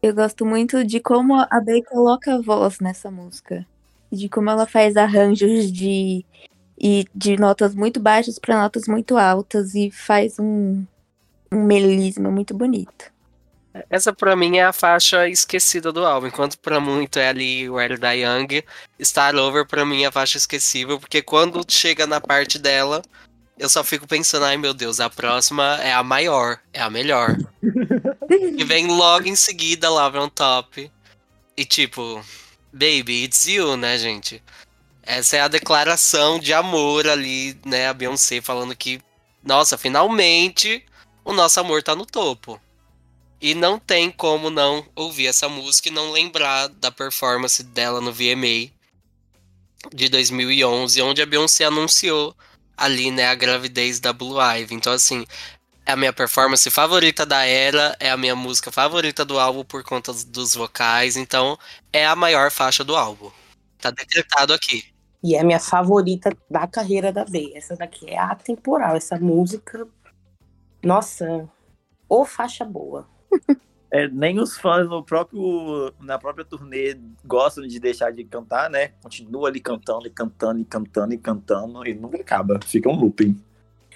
[0.02, 3.67] Eu gosto muito de como a Bey coloca a voz nessa música.
[4.10, 6.26] De como ela faz arranjos de,
[6.80, 10.86] e de notas muito baixas para notas muito altas e faz um,
[11.52, 13.13] um melisma muito bonito.
[13.89, 17.97] Essa pra mim é a faixa esquecida do álbum, enquanto pra muito é ali Where
[17.97, 18.63] Die Young,
[19.01, 23.01] Star Over pra mim é a faixa esquecível, porque quando chega na parte dela,
[23.57, 27.35] eu só fico pensando, ai meu Deus, a próxima é a maior, é a melhor.
[28.31, 30.91] e vem logo em seguida Love on Top.
[31.57, 32.23] E tipo,
[32.71, 34.41] baby, it's you, né, gente?
[35.03, 39.01] Essa é a declaração de amor ali, né, a Beyoncé falando que,
[39.43, 40.83] nossa, finalmente
[41.23, 42.59] o nosso amor tá no topo.
[43.45, 48.12] E não tem como não ouvir essa música e não lembrar da performance dela no
[48.12, 48.71] VMA
[49.93, 52.36] de 2011, onde a Beyoncé anunciou
[52.75, 54.73] ali, né, a gravidez da Blue Ivy.
[54.73, 55.27] Então, assim,
[55.86, 59.84] é a minha performance favorita da era, é a minha música favorita do álbum por
[59.84, 61.55] conta dos vocais, então
[61.93, 63.29] é a maior faixa do álbum.
[63.77, 64.86] Tá decretado aqui.
[65.23, 67.53] E é a minha favorita da carreira da B.
[67.53, 68.95] Essa daqui é atemporal.
[68.95, 69.88] Essa música.
[70.84, 71.47] Nossa,
[72.10, 73.13] ô faixa boa.
[73.91, 78.89] É, nem os fãs no próprio, na própria turnê gostam de deixar de cantar, né?
[79.02, 82.60] Continua ali cantando e cantando e cantando e cantando e nunca acaba.
[82.65, 83.39] Fica um looping.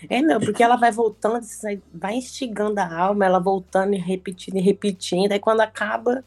[0.09, 1.45] É, não, porque ela vai voltando,
[1.93, 6.23] vai instigando a alma, ela voltando e repetindo e repetindo, aí quando acaba,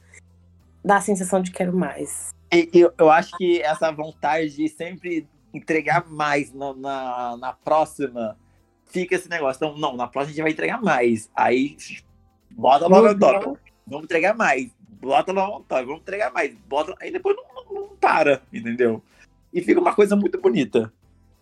[0.84, 2.28] dá a sensação de quero mais.
[2.52, 8.36] E, eu, eu acho que essa vontade de sempre entregar mais no, na, na próxima,
[8.86, 9.58] fica esse negócio.
[9.64, 11.30] Então, não, na próxima a gente vai entregar mais.
[11.34, 11.76] Aí
[12.56, 13.18] Bota logo uhum.
[13.18, 13.58] Top.
[13.86, 14.70] Vamos entregar mais.
[15.00, 15.84] Bota logo Top.
[15.84, 16.54] Vamos entregar mais.
[16.68, 16.94] Bota...
[17.00, 19.02] Aí depois não, não, não, para, entendeu?
[19.52, 20.92] E fica uma coisa muito bonita.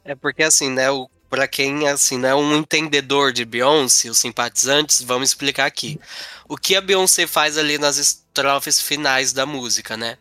[0.05, 0.91] É porque assim, né?
[0.91, 6.01] O, pra quem assim, não é um entendedor de Beyoncé, os simpatizantes, vamos explicar aqui.
[6.49, 10.19] O que a Beyoncé faz ali nas estrofes finais da música, né?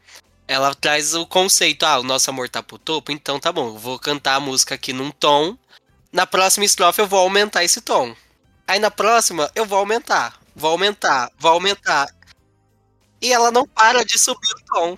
[0.48, 3.78] Ela traz o conceito, ah, o nosso amor tá pro topo, então tá bom, eu
[3.78, 5.58] vou cantar a música aqui num tom.
[6.12, 8.16] Na próxima estrofe eu vou aumentar esse tom.
[8.68, 12.08] Aí na próxima eu vou aumentar vai aumentar, vai aumentar.
[13.22, 14.98] E ela não para de subir o tom.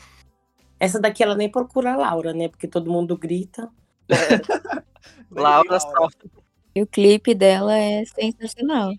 [0.80, 2.48] Essa daqui ela nem procura a Laura, né?
[2.48, 3.70] Porque todo mundo grita.
[4.10, 4.82] É.
[5.32, 6.30] Laura sofre.
[6.76, 8.94] E o clipe dela é sensacional.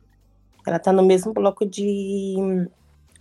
[0.66, 2.36] Ela tá no mesmo bloco de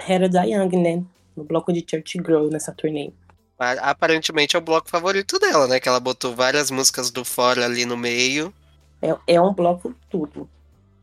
[0.07, 1.03] Hera Young, né?
[1.35, 3.11] No bloco de Church Girl nessa turnê.
[3.57, 5.79] Aparentemente é o bloco favorito dela, né?
[5.79, 8.53] Que ela botou várias músicas do fora ali no meio.
[9.01, 10.49] É, é um bloco tudo.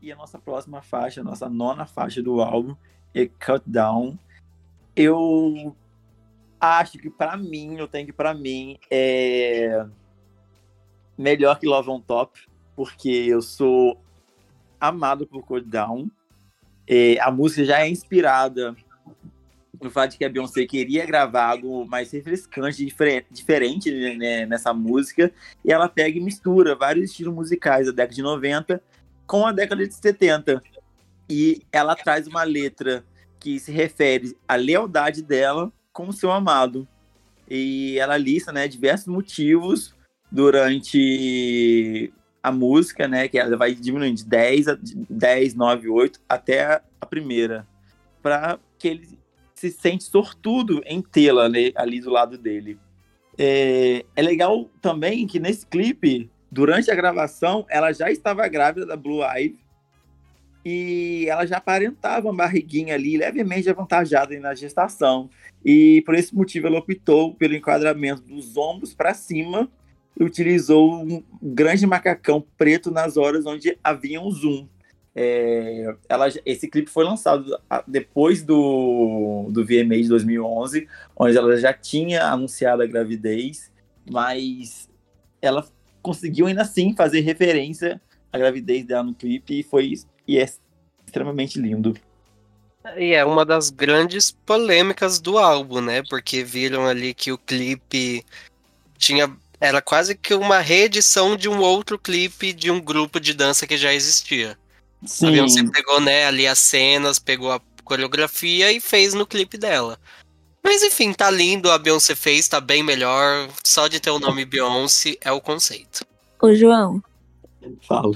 [0.01, 2.75] E a nossa próxima faixa, a nossa nona faixa do álbum
[3.13, 4.17] é Cut Down.
[4.95, 5.75] Eu
[6.59, 9.85] acho que para mim, eu tenho que para mim é
[11.17, 12.39] melhor que Love on Top,
[12.75, 13.99] porque eu sou
[14.79, 16.09] amado por Cut Down.
[16.87, 18.75] É, a música já é inspirada
[19.81, 22.85] no fato de que a Beyoncé queria gravar algo mais refrescante,
[23.31, 25.31] diferente, né, nessa música,
[25.63, 28.83] e ela pega e mistura vários estilos musicais da década de 90
[29.29, 30.61] com a década de 70.
[31.29, 33.05] E ela traz uma letra
[33.39, 36.87] que se refere à lealdade dela com o seu amado.
[37.47, 39.93] E ela lista né, diversos motivos
[40.31, 42.11] durante
[42.41, 43.27] a música, né?
[43.27, 47.67] Que ela vai diminuindo de 10, a 10 9, 8 até a primeira.
[48.23, 49.19] Para que ele
[49.53, 52.79] se sente sortudo em tê-la né, ali do lado dele.
[53.37, 58.95] É, é legal também que nesse clipe Durante a gravação, ela já estava grávida da
[58.95, 59.59] Blue Ivy
[60.65, 65.29] e ela já aparentava uma barriguinha ali, levemente avantajada na gestação.
[65.63, 69.69] E por esse motivo ela optou pelo enquadramento dos ombros para cima
[70.19, 74.67] e utilizou um grande macacão preto nas horas onde havia um zoom.
[75.15, 77.57] É, ela, esse clipe foi lançado
[77.87, 83.71] depois do, do VMA de 2011, onde ela já tinha anunciado a gravidez,
[84.09, 84.89] mas
[85.41, 85.65] ela
[86.09, 88.01] conseguiu ainda assim fazer referência
[88.33, 89.93] à gravidez dela no clipe e foi
[90.27, 90.49] e é
[91.05, 91.95] extremamente lindo.
[92.97, 96.01] E é uma das grandes polêmicas do álbum, né?
[96.09, 98.25] Porque viram ali que o clipe
[98.97, 103.67] tinha era quase que uma reedição de um outro clipe de um grupo de dança
[103.67, 104.57] que já existia.
[105.05, 105.27] Sim.
[105.27, 109.99] A Beyoncé pegou, né, ali as cenas, pegou a coreografia e fez no clipe dela.
[110.63, 113.49] Mas enfim, tá lindo, a Beyoncé fez, tá bem melhor.
[113.63, 116.05] Só de ter o nome Beyoncé é o conceito.
[116.41, 117.01] Ô, João.
[117.87, 118.15] Fala.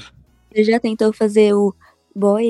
[0.52, 1.74] Você já tentou fazer o
[2.16, 2.44] boy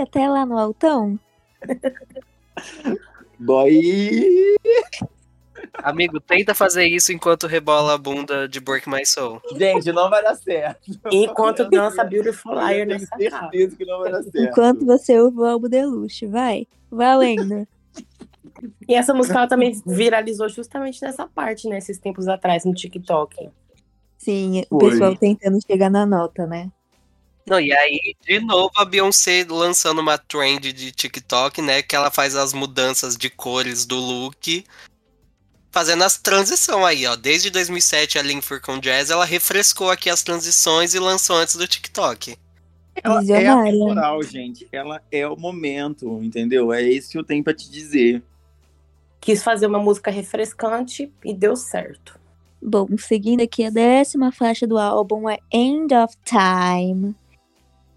[0.00, 1.18] até lá no altão?
[3.38, 4.56] boy.
[5.74, 9.40] Amigo, tenta fazer isso enquanto rebola a bunda de Break My Soul.
[9.56, 10.90] Gente, não vai dar certo.
[11.10, 14.38] Enquanto dança Beautiful Liar nessa certeza que não vai dar certo.
[14.38, 16.66] Enquanto você ouve o álbum Deluxe, vai.
[16.90, 17.66] Valendo.
[18.88, 21.78] E essa música ela também viralizou justamente nessa parte, né?
[21.78, 23.50] Esses tempos atrás, no TikTok.
[24.18, 26.70] Sim, o pessoal tentando chegar na nota, né?
[27.44, 31.82] Não, e aí, de novo, a Beyoncé lançando uma trend de TikTok, né?
[31.82, 34.64] Que ela faz as mudanças de cores do look,
[35.72, 37.16] fazendo as transições aí, ó.
[37.16, 41.66] Desde 2007, a Linford com Jazz, ela refrescou aqui as transições e lançou antes do
[41.66, 42.36] TikTok.
[43.02, 43.70] Ela é Visionária.
[43.70, 44.68] atemporal, gente.
[44.70, 46.72] Ela é o momento, entendeu?
[46.72, 48.22] É isso que eu tenho pra te dizer.
[49.20, 52.18] Quis fazer uma música refrescante e deu certo.
[52.60, 57.14] Bom, seguindo aqui, a décima faixa do álbum é End of Time,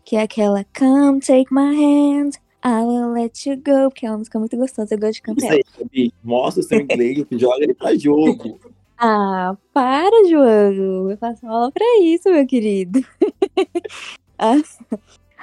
[0.04, 2.32] que é aquela Come Take My Hand,
[2.64, 5.22] I Will Let You Go, que é uma música muito gostosa, eu gosto de Isso
[5.22, 5.52] cantar.
[5.54, 6.14] aí, Gabi.
[6.24, 8.60] Mostra o seu inglês, joga ele pra jogo.
[8.98, 13.06] Ah, para, João, eu faço aula pra isso, meu querido.
[14.38, 14.56] a,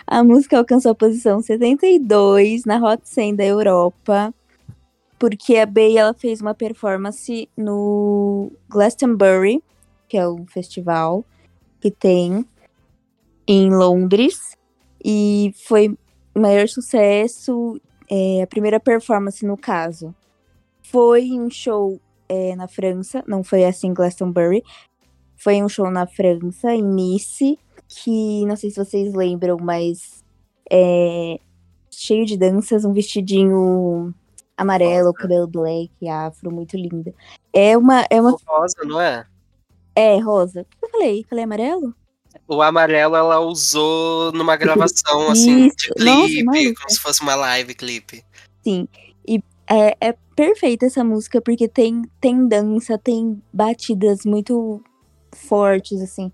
[0.07, 4.35] a música alcançou a posição 72 na Hot 100 da Europa,
[5.19, 9.63] porque a Bey ela fez uma performance no Glastonbury,
[10.09, 11.25] que é um festival
[11.81, 12.45] que tem
[13.47, 14.57] em Londres,
[15.05, 15.97] e foi
[16.35, 17.81] maior sucesso,
[18.11, 20.15] é, a primeira performance no caso.
[20.83, 24.63] Foi um show é, na França, não foi assim Glastonbury,
[25.37, 27.59] foi um show na França, em Nice,
[27.95, 30.23] que não sei se vocês lembram, mas
[30.71, 31.39] é
[31.91, 34.15] cheio de danças, um vestidinho
[34.57, 35.19] amarelo, Nossa.
[35.19, 37.15] cabelo black, afro, muito linda.
[37.53, 39.27] É uma, é uma, Rosa, não é?
[39.95, 40.63] é rosa.
[40.63, 41.25] O que eu falei?
[41.29, 41.95] Falei amarelo?
[42.49, 46.75] O amarelo ela usou numa gravação, assim, de Nossa, clipe, maluca.
[46.81, 48.25] como se fosse uma live clipe.
[48.65, 48.89] Sim.
[49.27, 54.83] E é, é perfeita essa música, porque tem, tem dança, tem batidas muito
[55.35, 56.33] fortes, assim.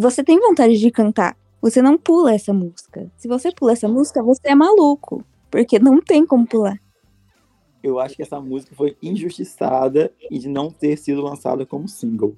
[0.00, 1.36] Você tem vontade de cantar.
[1.60, 3.10] Você não pula essa música.
[3.16, 5.24] Se você pula essa música, você é maluco.
[5.50, 6.78] Porque não tem como pular.
[7.82, 12.36] Eu acho que essa música foi injustiçada e de não ter sido lançada como single.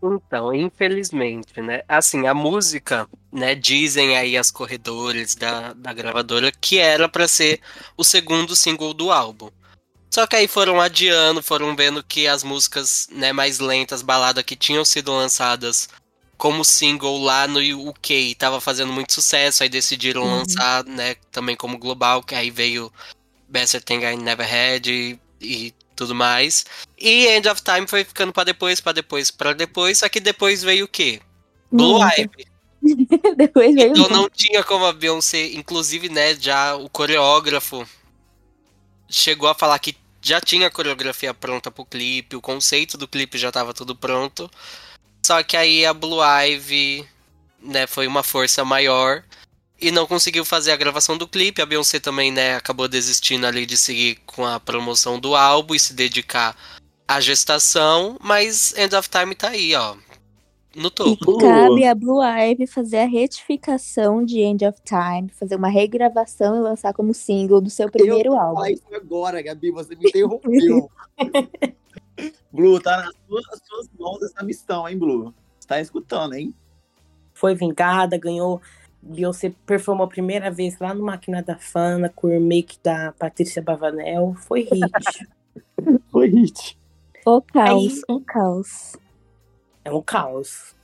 [0.00, 1.82] Então, infelizmente, né?
[1.88, 3.56] Assim, a música, né?
[3.56, 7.58] Dizem aí as corredores da, da gravadora que era pra ser
[7.96, 9.50] o segundo single do álbum.
[10.08, 14.54] Só que aí foram adiando, foram vendo que as músicas, né, mais lentas, balada que
[14.54, 15.88] tinham sido lançadas
[16.42, 20.38] como single lá no UK tava fazendo muito sucesso, aí decidiram Uhum.
[20.38, 22.92] lançar, né, também como global, que aí veio
[23.48, 26.64] Better Thing I Never Had e, e tudo mais.
[26.98, 30.64] E End of Time foi ficando pra depois, pra depois, pra depois, só que depois
[30.64, 31.20] veio o quê?
[31.70, 32.10] Blue Nunca.
[32.20, 32.46] Ivy.
[33.36, 37.86] Depois veio Então não tinha como a Beyoncé, inclusive, né, já o coreógrafo
[39.08, 43.38] chegou a falar que já tinha a coreografia pronta pro clipe, o conceito do clipe
[43.38, 44.50] já tava tudo pronto.
[45.32, 47.06] Só que aí a Blue Ivy,
[47.58, 49.24] né, foi uma força maior
[49.80, 51.62] e não conseguiu fazer a gravação do clipe.
[51.62, 55.80] A Beyoncé também, né, acabou desistindo ali de seguir com a promoção do álbum e
[55.80, 56.54] se dedicar
[57.08, 59.96] à gestação, mas End of Time tá aí, ó,
[60.76, 61.38] no E topo.
[61.38, 66.60] cabe a Blue Ivy fazer a retificação de End of Time, fazer uma regravação e
[66.60, 68.66] lançar como single do seu primeiro eu álbum.
[68.66, 70.90] isso agora, Gabi, você me interrompeu.
[72.52, 75.34] Blue, tá nas suas, nas suas mãos essa missão, hein, Blue?
[75.58, 76.54] Você tá escutando, hein?
[77.34, 78.60] Foi vingada, ganhou.
[79.00, 83.60] Beyoncé performou a primeira vez lá no Máquina da Fana com o remake da Patrícia
[83.62, 84.34] Bavanel.
[84.46, 85.28] Foi hit.
[86.12, 86.78] Foi hit.
[87.26, 88.96] O caos, Aí- o caos.
[89.84, 90.76] é um caos.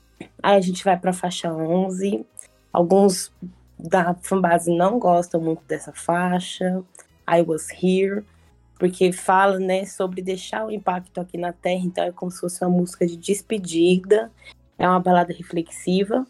[0.42, 2.26] Aí a gente vai pra faixa 11.
[2.72, 3.32] Alguns
[3.78, 6.82] da fanbase não gostam muito dessa faixa.
[7.28, 8.24] I Was Here.
[8.78, 11.82] Porque fala, né, sobre deixar o impacto aqui na Terra.
[11.84, 14.30] Então é como se fosse uma música de despedida.
[14.78, 16.26] É uma balada reflexiva.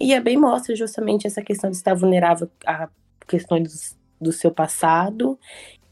[0.00, 2.88] E é bem mostra justamente essa questão de estar vulnerável a
[3.26, 5.38] questões do, do seu passado.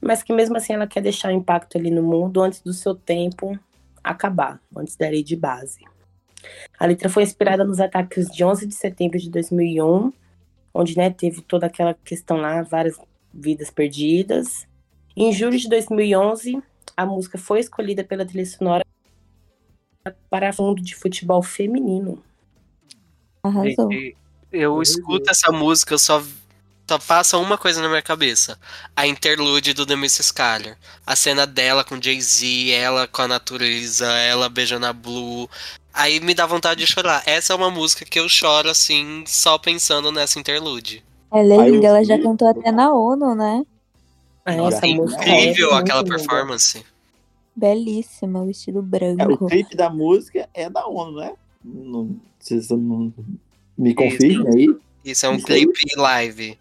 [0.00, 3.56] Mas que mesmo assim ela quer deixar impacto ali no mundo antes do seu tempo
[4.02, 4.60] acabar.
[4.76, 5.84] Antes da lei de base.
[6.78, 10.12] A letra foi inspirada nos ataques de 11 de setembro de 2001,
[10.72, 12.98] onde né, teve toda aquela questão lá, várias
[13.32, 14.66] vidas perdidas.
[15.16, 16.62] Em julho de 2011,
[16.96, 18.84] a música foi escolhida pela trilha sonora
[20.28, 22.22] para fundo de futebol feminino.
[23.42, 23.88] Arrasou.
[24.52, 26.22] Eu escuto essa música, eu só,
[26.88, 28.58] só passa uma coisa na minha cabeça.
[28.96, 30.76] A interlude do The Miss Skyler.
[31.06, 35.48] A cena dela com Jay-Z, ela com a natureza, ela beijando a Blue.
[35.92, 37.22] Aí me dá vontade de chorar.
[37.26, 41.04] Essa é uma música que eu choro, assim, só pensando nessa interlude.
[41.32, 43.64] Ela é linda, ela já cantou até na ONU, né?
[44.56, 46.84] Nossa, é Incrível é aquela performance.
[47.54, 49.46] Belíssima, o vestido É, o branco.
[49.46, 51.34] clipe da música é da ONU, né?
[51.64, 53.12] Não, se você não
[53.76, 54.76] me confirme aí.
[55.04, 55.66] Isso é um Isso aí.
[55.66, 56.58] clipe live.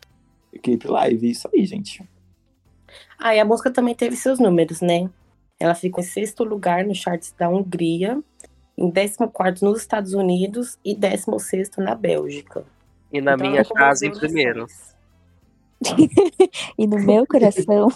[0.62, 2.04] Clipe live, isso aí, gente.
[3.18, 5.10] Ah, e a música também teve seus números, né?
[5.60, 8.22] Ela ficou em sexto lugar no charts da Hungria,
[8.78, 12.66] em 14 nos Estados Unidos e 16 na Bélgica.
[13.12, 14.68] E na Então, minha casa em primeiro.
[14.68, 14.96] seis.
[16.78, 17.90] E no meu coração,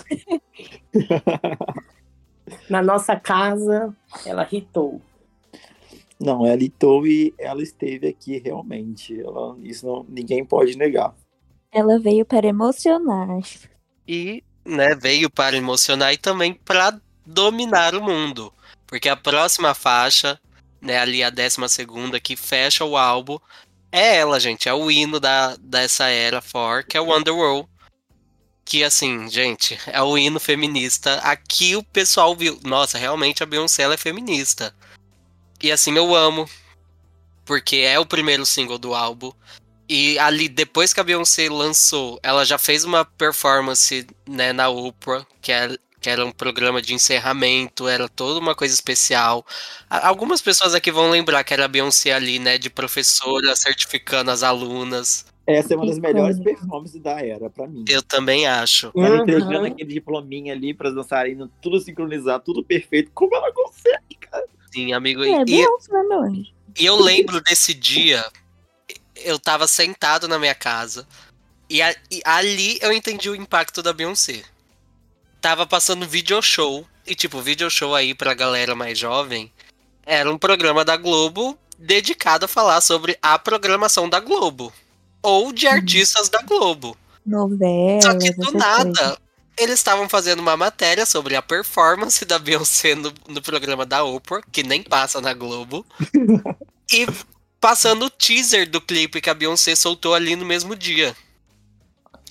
[2.70, 5.02] Na nossa casa, ela hitou.
[6.20, 9.20] Não, ela hitou e ela esteve aqui realmente.
[9.20, 11.14] Ela, isso não, ninguém pode negar.
[11.72, 13.28] ela veio para emocionar.
[14.08, 18.54] E né, veio para emocionar e também para dominar o mundo.
[18.86, 20.40] Porque a próxima faixa,
[20.82, 23.40] né, ali a décima segunda, que fecha o álbum,
[23.92, 24.70] é ela, gente.
[24.70, 27.68] É o hino da, dessa era for, que é Wonderworld.
[28.66, 31.16] Que assim, gente, é o hino feminista.
[31.20, 32.60] Aqui o pessoal viu.
[32.64, 34.74] Nossa, realmente a Beyoncé é feminista.
[35.62, 36.50] E assim eu amo.
[37.46, 39.32] Porque é o primeiro single do álbum.
[39.88, 45.26] E ali, depois que a Beyoncé lançou, ela já fez uma performance né, na Oprah,
[45.42, 49.46] que era, que era um programa de encerramento, era toda uma coisa especial.
[49.90, 54.42] Algumas pessoas aqui vão lembrar que era a Beyoncé ali, né, de professora, certificando as
[54.42, 55.26] alunas.
[55.46, 57.84] Essa é uma das melhores performances da era, pra mim.
[57.90, 58.92] Eu também acho.
[58.96, 59.22] Ela Uhum.
[59.24, 63.12] entregando aquele diplominha ali para as dançarinas, tudo sincronizado, tudo perfeito.
[63.14, 64.18] Como ela consegue?
[64.74, 65.24] Sim, amigo.
[65.24, 66.52] É, E, Beyoncé, né, meu anjo?
[66.80, 68.24] e eu lembro desse dia,
[69.18, 71.06] eu tava sentado na minha casa,
[71.70, 74.42] e, a- e ali eu entendi o impacto da Beyoncé.
[75.42, 79.52] Tava passando video show, e tipo, video show aí pra galera mais jovem,
[80.06, 84.72] era um programa da Globo dedicado a falar sobre a programação da Globo.
[85.24, 86.98] Ou de artistas da Globo.
[87.26, 89.18] Novelas, Só que do nada, coisas.
[89.58, 94.42] eles estavam fazendo uma matéria sobre a performance da Beyoncé no, no programa da Oprah,
[94.52, 95.86] que nem passa na Globo.
[96.92, 97.08] e
[97.62, 101.16] passando o teaser do clipe que a Beyoncé soltou ali no mesmo dia.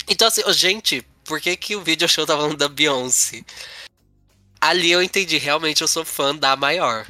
[0.06, 3.42] Então, assim, gente, por que, que o video show tá falando da Beyoncé?
[4.60, 7.06] Ali eu entendi, realmente eu sou fã da maior.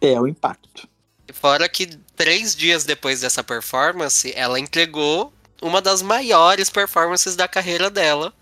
[0.00, 0.88] É, o impacto.
[1.32, 7.90] Fora que três dias depois dessa performance, ela entregou uma das maiores performances da carreira
[7.90, 8.32] dela,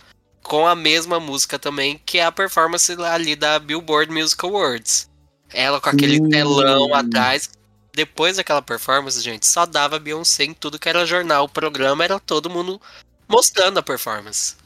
[0.42, 5.08] com a mesma música também, que é a performance ali da Billboard Music Awards.
[5.52, 6.28] Ela com aquele Sim.
[6.28, 7.50] telão atrás.
[7.94, 12.48] Depois daquela performance, gente, só dava Beyoncé em tudo que era jornal, programa, era todo
[12.48, 12.80] mundo
[13.28, 14.56] mostrando a performance.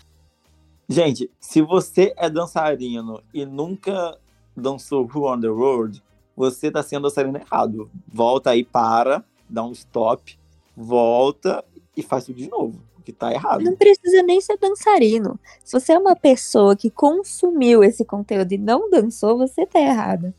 [0.88, 4.16] Gente, se você é dançarino e nunca
[4.56, 6.00] dançou Who on the World,
[6.36, 7.90] você tá sendo dançarino errado.
[8.06, 10.38] Volta aí, para, dá um stop,
[10.76, 11.64] volta
[11.96, 13.62] e faz tudo de novo, que tá errado.
[13.62, 15.40] Não precisa nem ser dançarino.
[15.64, 20.34] Se você é uma pessoa que consumiu esse conteúdo e não dançou, você tá errado.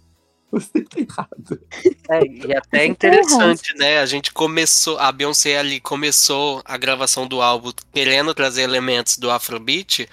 [0.51, 1.61] Você tá errado.
[2.09, 3.99] É, e até é interessante, né?
[3.99, 9.29] A gente começou, a Beyoncé ali começou a gravação do álbum querendo trazer elementos do
[9.29, 10.07] Afrobeat.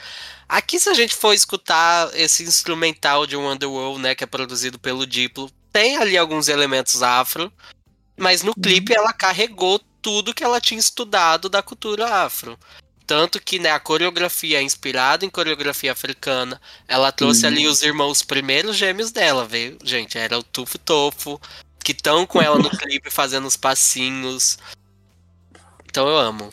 [0.49, 5.07] Aqui, se a gente for escutar esse instrumental de Wonderworld, né, que é produzido pelo
[5.07, 7.53] Diplo, tem ali alguns elementos afro,
[8.16, 12.57] mas no clipe ela carregou tudo que ela tinha estudado da cultura afro.
[13.05, 16.61] Tanto que né, a coreografia é inspirada em coreografia africana.
[16.87, 17.49] Ela trouxe Uhum.
[17.49, 19.77] ali os irmãos, os primeiros gêmeos dela, veio.
[19.83, 21.41] Gente, era o Tufo Tofo,
[21.81, 24.57] que estão com ela no clipe fazendo os passinhos.
[25.87, 26.53] Então eu amo.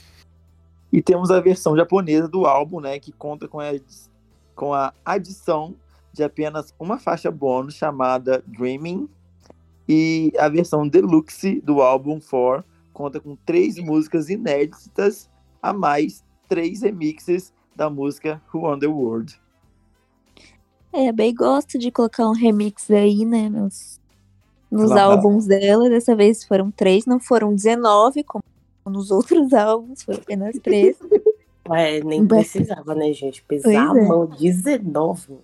[0.91, 3.71] E temos a versão japonesa do álbum, né, que conta com a,
[4.55, 5.75] com a adição
[6.13, 9.07] de apenas uma faixa bônus chamada Dreaming.
[9.87, 15.29] E a versão deluxe do álbum 4 conta com três músicas inéditas
[15.61, 19.39] a mais três remixes da música Who on the World.
[20.93, 23.99] É, a Bey gosta de colocar um remix aí, né, nos,
[24.69, 25.89] nos Ela dá- álbuns dela.
[25.89, 28.43] Dessa vez foram três, não foram 19, como
[28.85, 30.97] nos outros álbuns, foram apenas três.
[31.73, 33.41] É, nem Mas- precisava, né, gente?
[33.43, 33.77] Pesar é.
[33.77, 35.37] a mão 19.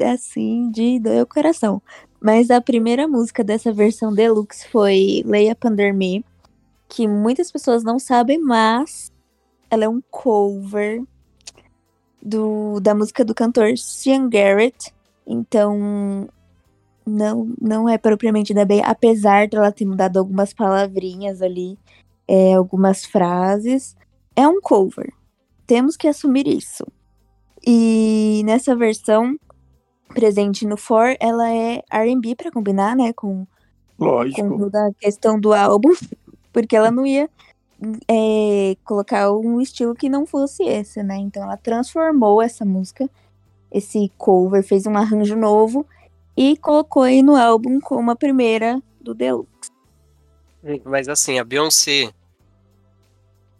[0.00, 1.80] Assim, de doer o coração.
[2.20, 6.24] Mas a primeira música dessa versão deluxe foi Lay Up Me,
[6.88, 9.12] que muitas pessoas não sabem, mas
[9.70, 11.02] ela é um cover
[12.22, 14.92] do, da música do cantor Sean Garrett.
[15.26, 16.28] Então,
[17.06, 21.78] não, não é propriamente da Bey, apesar dela ter mudado algumas palavrinhas ali,
[22.26, 23.94] é, algumas frases.
[24.34, 25.12] É um cover.
[25.66, 26.84] Temos que assumir isso.
[27.66, 29.38] E nessa versão,
[30.14, 33.46] presente no For, ela é R&B pra combinar, né, com,
[33.98, 34.58] com Lógico.
[34.58, 35.92] toda a questão do álbum,
[36.52, 37.28] porque ela não ia
[38.08, 41.16] é, colocar um estilo que não fosse esse, né?
[41.16, 43.10] Então ela transformou essa música,
[43.70, 45.86] esse cover, fez um arranjo novo
[46.36, 49.70] e colocou aí no álbum como a primeira do Deluxe.
[50.84, 52.10] Mas assim, a Beyoncé.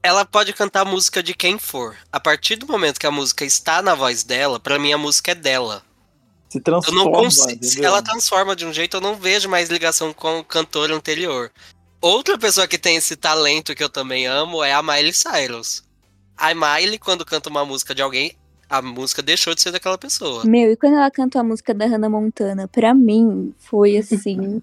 [0.02, 1.96] Ela pode cantar música de quem for.
[2.12, 5.32] A partir do momento que a música está na voz dela, pra mim a música
[5.32, 5.82] é dela.
[6.54, 7.84] Se Eu transforma, não consigo.
[7.84, 11.50] Ela transforma de um jeito, eu não vejo mais ligação com o cantor anterior.
[12.00, 15.82] Outra pessoa que tem esse talento que eu também amo é a Miley Cyrus.
[16.36, 18.36] A Miley, quando canta uma música de alguém,
[18.70, 20.44] a música deixou de ser daquela pessoa.
[20.44, 24.62] Meu, e quando ela cantou a música da Hannah Montana, pra mim, foi assim.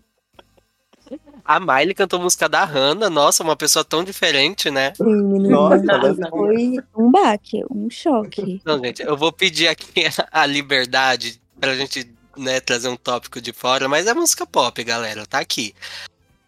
[1.44, 4.94] A Miley cantou a música da Hannah, nossa, uma pessoa tão diferente, né?
[4.96, 8.62] sim, menina, Nossa, foi um baque, um choque.
[8.62, 13.54] Então, gente, eu vou pedir aqui a liberdade pra gente né, trazer um tópico de
[13.54, 15.76] fora, mas é música pop, galera, tá aqui.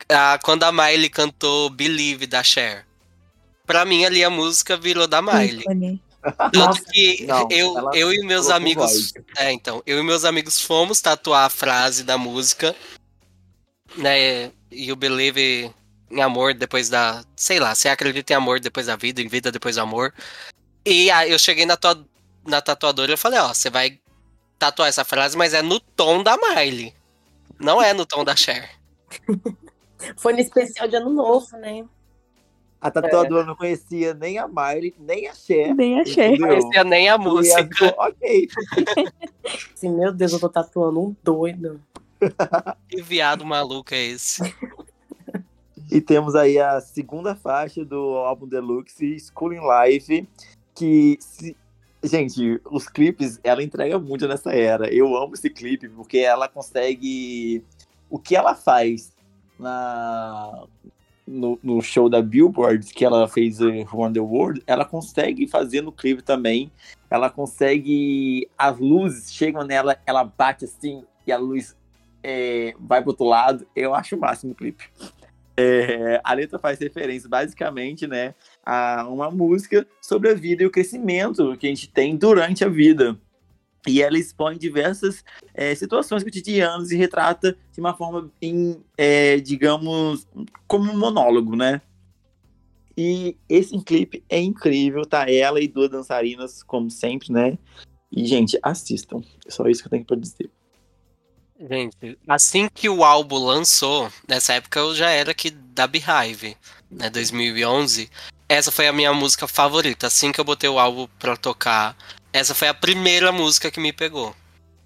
[0.09, 2.85] Ah, quando a Miley cantou Believe da Cher.
[3.65, 5.61] Pra mim, ali a música virou da Miley.
[5.61, 6.01] ícone.
[6.51, 9.13] Tanto que não, eu, eu e meus amigos.
[9.37, 9.83] É, então.
[9.85, 12.75] Eu e meus amigos fomos tatuar a frase da música.
[13.95, 14.51] Né?
[14.71, 15.71] E o Believe
[16.09, 17.23] em amor depois da.
[17.35, 20.13] Sei lá, você acredita em amor depois da vida, em vida depois do amor.
[20.85, 22.05] E aí eu cheguei na, tua,
[22.45, 23.99] na tatuadora e falei, ó, você vai
[24.59, 26.93] tatuar essa frase, mas é no tom da Miley.
[27.59, 28.69] Não é no tom da Cher.
[30.17, 31.85] Foi no especial de ano novo, né?
[32.81, 35.73] A tatuadora não conhecia nem a Miley, nem a Cher.
[35.73, 36.37] Bem achei.
[36.37, 37.63] Não conhecia nem a E música.
[37.63, 38.49] ficou, ok.
[39.73, 41.79] Assim, meu Deus, eu tô tatuando um doido.
[42.89, 44.41] Que viado maluco é esse?
[45.91, 50.27] E temos aí a segunda faixa do álbum Deluxe, Schooling Life,
[50.75, 51.55] que, se-
[52.03, 54.93] gente, os clipes, ela entrega muito nessa era.
[54.93, 57.63] Eu amo esse clipe, porque ela consegue...
[58.09, 59.13] O que ela faz
[59.57, 60.65] na...
[61.25, 65.79] No, no show da Billboard, que ela fez eh, Around the World, ela consegue fazer
[65.81, 66.71] no clipe também.
[67.09, 68.49] Ela consegue...
[68.57, 71.77] As luzes chegam nela, ela bate assim, e a luz
[72.21, 73.65] eh, vai pro outro lado.
[73.75, 74.83] Eu acho o máximo o clipe.
[75.55, 78.33] É, a letra faz referência, basicamente, né,
[78.65, 82.69] a uma música sobre a vida e o crescimento que a gente tem durante a
[82.69, 83.19] vida.
[83.85, 85.23] E ela expõe diversas
[85.53, 90.27] é, situações cotidianas e retrata de uma forma, em, é, digamos,
[90.67, 91.81] como um monólogo, né?
[92.95, 95.29] E esse clipe é incrível, tá?
[95.29, 97.57] Ela e duas dançarinas, como sempre, né?
[98.11, 99.21] E, gente, assistam.
[99.45, 100.49] É só isso que eu tenho pra dizer.
[101.69, 106.57] Gente, assim que o álbum lançou, nessa época eu já era aqui da Beehive,
[106.91, 108.09] né, 2011.
[108.49, 110.07] Essa foi a minha música favorita.
[110.07, 111.95] Assim que eu botei o álbum pra tocar,
[112.33, 114.35] essa foi a primeira música que me pegou.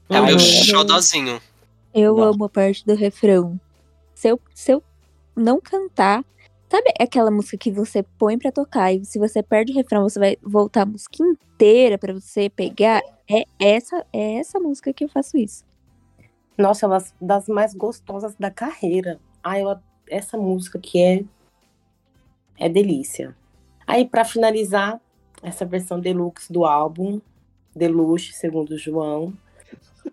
[0.09, 1.41] É o Ai, meu meu xodozinho.
[1.93, 2.23] Eu Não.
[2.25, 3.59] amo a parte do refrão.
[4.13, 4.83] Se eu, se eu
[5.35, 6.23] não cantar.
[6.69, 10.19] Sabe aquela música que você põe pra tocar e se você perde o refrão, você
[10.19, 13.01] vai voltar a música inteira pra você pegar?
[13.29, 15.63] É essa, é essa música que eu faço isso.
[16.57, 19.19] Nossa, é uma das mais gostosas da carreira.
[19.43, 19.77] Ai, eu,
[20.09, 21.23] essa música que é
[22.57, 23.35] é delícia.
[23.85, 24.99] Aí, pra finalizar,
[25.43, 27.21] essa versão deluxe do álbum,
[27.75, 29.31] Deluxe, segundo o João,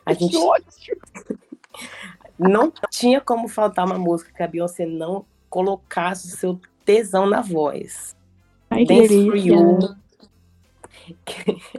[0.05, 1.01] a gente ótimo!
[2.39, 7.41] não tinha como faltar uma música que a Beyoncé não colocasse o seu tesão na
[7.41, 8.15] voz.
[8.71, 9.79] Ai, Dance for You.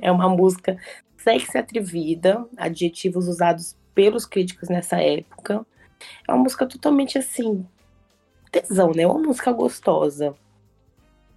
[0.01, 0.77] É uma música
[1.17, 5.65] sexy atrevida, adjetivos usados pelos críticos nessa época.
[6.27, 7.65] É uma música totalmente assim,
[8.51, 9.07] tesão, né?
[9.07, 10.35] Uma música gostosa.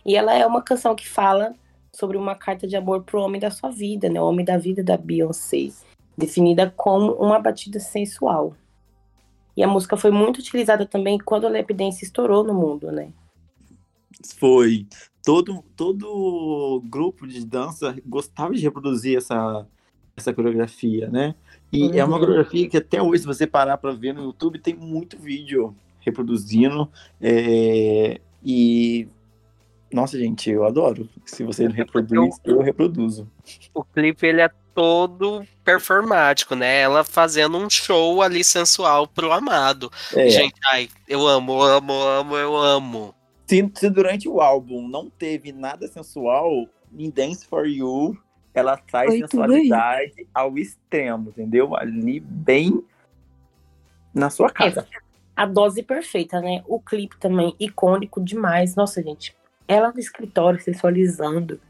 [0.05, 1.55] E ela é uma canção que fala
[1.93, 4.21] sobre uma carta de amor pro homem da sua vida, né?
[4.21, 5.71] O homem da vida da Beyoncé,
[6.17, 8.55] definida como uma batida sensual.
[9.57, 13.13] E a música foi muito utilizada também quando a lap dance estourou no mundo, né?
[14.37, 14.87] Foi.
[15.25, 19.67] Todo, todo grupo de dança gostava de reproduzir essa,
[20.17, 21.35] essa coreografia, né?
[21.73, 22.21] E é uma Uhum.
[22.21, 26.89] coreografia que até hoje, se você parar para ver no YouTube, tem muito vídeo reproduzindo.
[27.21, 29.07] é, E.
[29.93, 31.09] Nossa, gente, eu adoro.
[31.25, 33.27] Se você reproduz, eu reproduzo.
[33.75, 36.81] O clipe ele é todo performático, né?
[36.83, 39.91] Ela fazendo um show ali sensual pro amado.
[40.14, 43.14] É, Gente, ai, eu amo, amo, amo, eu amo.
[43.47, 48.16] se, se durante o álbum não teve nada sensual, em Dance for You,
[48.59, 51.77] ela traz Foi sensualidade ao extremo, entendeu?
[51.77, 52.85] Ali bem
[54.13, 54.87] na sua cara.
[55.37, 56.63] a dose perfeita, né?
[56.67, 58.75] O clipe também, icônico demais.
[58.75, 59.35] Nossa, gente,
[59.67, 61.61] ela no escritório sensualizando.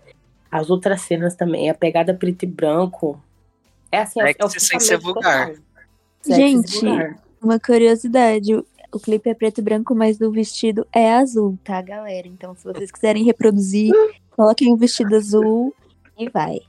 [0.50, 3.22] As outras cenas também, a pegada preto e branco.
[3.92, 5.52] É assim, é, Sexy sem ser vulgar.
[6.26, 6.86] Gente,
[7.40, 11.80] Uma curiosidade, o, o clipe é preto e branco, mas o vestido é azul, tá,
[11.82, 12.26] galera?
[12.26, 13.92] Então, se vocês quiserem reproduzir,
[14.30, 15.74] coloquem o vestido azul
[16.18, 16.60] e vai.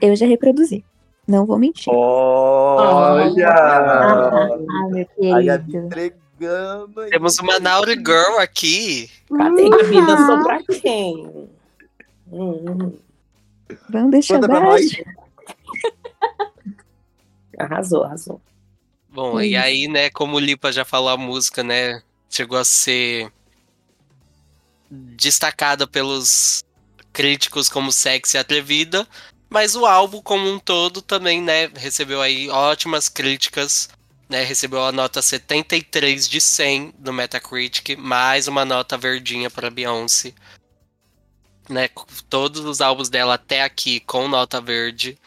[0.00, 0.84] Eu já reproduzi.
[1.26, 1.92] Não vou mentir.
[1.92, 3.48] Olha!
[3.50, 4.48] Ah,
[4.90, 5.76] meu querido.
[5.76, 7.00] entregando.
[7.00, 7.10] aí.
[7.10, 9.10] Temos uma Nauri Girl aqui.
[9.28, 10.16] Cadê a vida?
[10.16, 11.26] Sou pra quem?
[12.32, 12.92] Hum, hum.
[13.90, 15.04] Vamos deixar Manda baixo.
[17.58, 18.40] Arrasou, arrasou.
[19.10, 22.64] Bom, É e aí, né, como o Lipa já falou a música, né, chegou a
[22.64, 23.32] ser
[24.88, 26.64] destacada pelos
[27.12, 29.06] críticos como sexy e atrevida,
[29.48, 33.88] mas o álbum como um todo também, né, recebeu aí ótimas críticas,
[34.28, 40.34] né, recebeu a nota 73 de 100 no Metacritic, mais uma nota verdinha para Beyoncé.
[41.68, 41.88] Né,
[42.30, 45.18] todos os álbuns dela até aqui com nota verde.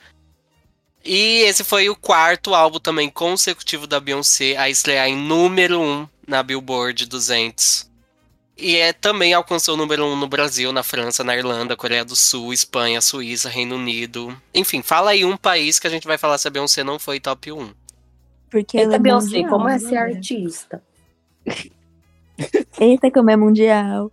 [1.03, 6.07] E esse foi o quarto álbum também consecutivo da Beyoncé a estrear em número 1
[6.27, 7.90] na Billboard 200.
[8.61, 12.15] E é, também alcançou o número 1 no Brasil, na França, na Irlanda, Coreia do
[12.15, 14.39] Sul, Espanha, Suíça, Reino Unido.
[14.53, 17.19] Enfim, fala aí um país que a gente vai falar se a Beyoncé não foi
[17.19, 17.73] top 1.
[18.51, 19.97] Porque Eita, ela é Beyoncé, mundial, como é ser né?
[19.97, 20.83] artista?
[22.79, 24.11] Eita, como é mundial.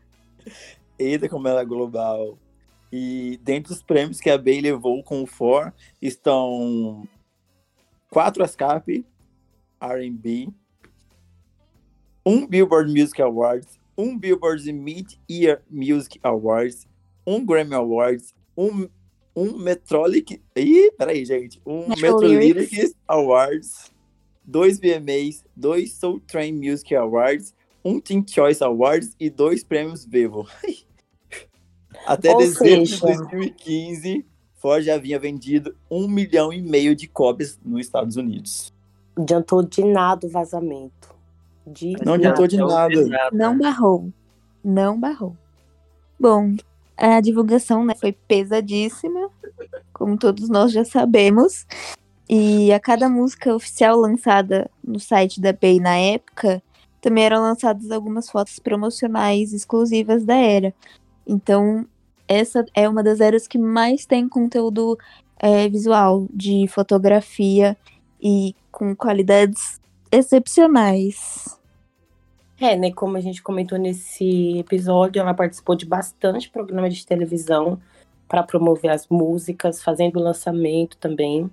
[0.98, 2.38] Eita, como ela é global.
[2.90, 7.06] E dentre os prêmios que a Bey levou com o For estão
[8.08, 9.04] quatro ASCAP,
[9.78, 10.48] R&B,
[12.24, 16.86] um Billboard Music Awards, um Billboard Mid-Year Music Awards,
[17.26, 18.88] um Grammy Awards, um,
[19.34, 20.40] um Metrolic...
[20.54, 21.60] Ih, peraí, gente.
[21.66, 22.70] Um Metro Metro Lyrics.
[22.72, 23.92] Lyrics Awards,
[24.44, 27.52] dois VMAs, dois Soul Train Music Awards,
[27.84, 30.46] um Teen Choice Awards e dois prêmios Vevo.
[32.06, 34.24] Até Ou dezembro de seja- 2015,
[34.54, 38.72] Ford já havia vendido um milhão e meio de cópias nos Estados Unidos.
[39.16, 40.97] Adiantou de nada o vazamento.
[41.72, 43.30] De Não adiantou de nada.
[43.32, 44.12] Não barrou.
[44.64, 45.36] Não barrou.
[46.18, 46.56] Bom,
[46.96, 49.30] a divulgação né, foi pesadíssima,
[49.92, 51.66] como todos nós já sabemos.
[52.28, 56.62] E a cada música oficial lançada no site da Bey na época,
[57.00, 60.74] também eram lançadas algumas fotos promocionais exclusivas da era.
[61.26, 61.86] Então,
[62.26, 64.98] essa é uma das eras que mais tem conteúdo
[65.38, 67.76] é, visual, de fotografia
[68.20, 71.57] e com qualidades excepcionais.
[72.60, 72.90] É, né?
[72.92, 77.80] Como a gente comentou nesse episódio, ela participou de bastante programa de televisão
[78.26, 81.50] para promover as músicas, fazendo lançamento também.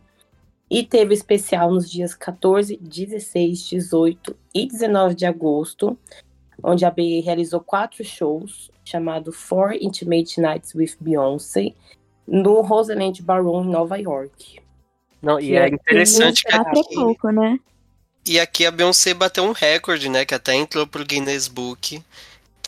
[0.70, 5.97] E teve especial nos dias 14, 16, 18 e 19 de agosto,
[6.64, 11.74] onde a B realizou quatro shows, chamado Four Intimate Nights with Beyoncé,
[12.28, 14.60] no Roseland Ballroom, em Nova York.
[15.22, 17.60] Não, e é é interessante que é aqui, pouco, né?
[18.26, 20.26] E aqui a Beyoncé bateu um recorde, né?
[20.26, 22.02] Que até entrou pro Guinness Book.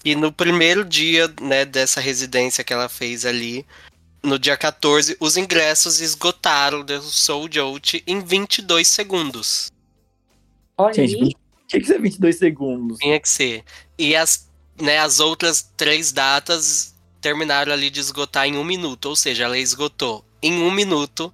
[0.05, 3.66] E no primeiro dia, né, dessa residência que ela fez ali,
[4.24, 9.72] no dia 14, os ingressos esgotaram do Soul Jolt em 22 segundos.
[10.78, 11.36] Olha Gente, aí,
[11.68, 12.97] tinha que ser 22 segundos.
[12.99, 13.64] Tinha que ser.
[13.97, 14.47] E as,
[14.80, 19.08] né, as outras três datas terminaram ali de esgotar em um minuto.
[19.08, 21.34] Ou seja, ela esgotou em um minuto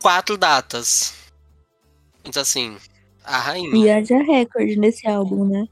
[0.00, 1.14] quatro datas.
[2.24, 2.76] Então, assim,
[3.26, 3.76] a rainha.
[3.76, 5.66] E haja recorde nesse álbum, né?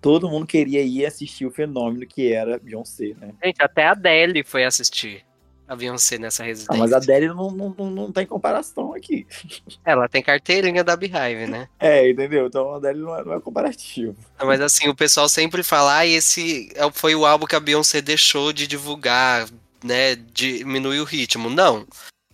[0.00, 3.34] Todo mundo queria ir assistir o fenômeno que era Beyoncé, né?
[3.44, 5.24] Gente, até a Adele foi assistir
[5.68, 6.76] a Beyoncé nessa Ah, residência.
[6.76, 9.24] mas a Adele não, não, não, não tem comparação aqui.
[9.86, 11.68] Ela tem carteirinha da Beehive, né?
[11.78, 12.46] É, entendeu?
[12.48, 14.16] Então a Adele não é, não é comparativo.
[14.42, 18.02] Mas assim, o pessoal sempre fala, ah, esse é- foi o álbum que a Beyoncé
[18.02, 19.48] deixou de divulgar,
[19.84, 20.16] né?
[20.16, 21.48] Diminuiu o ritmo.
[21.48, 21.86] Não.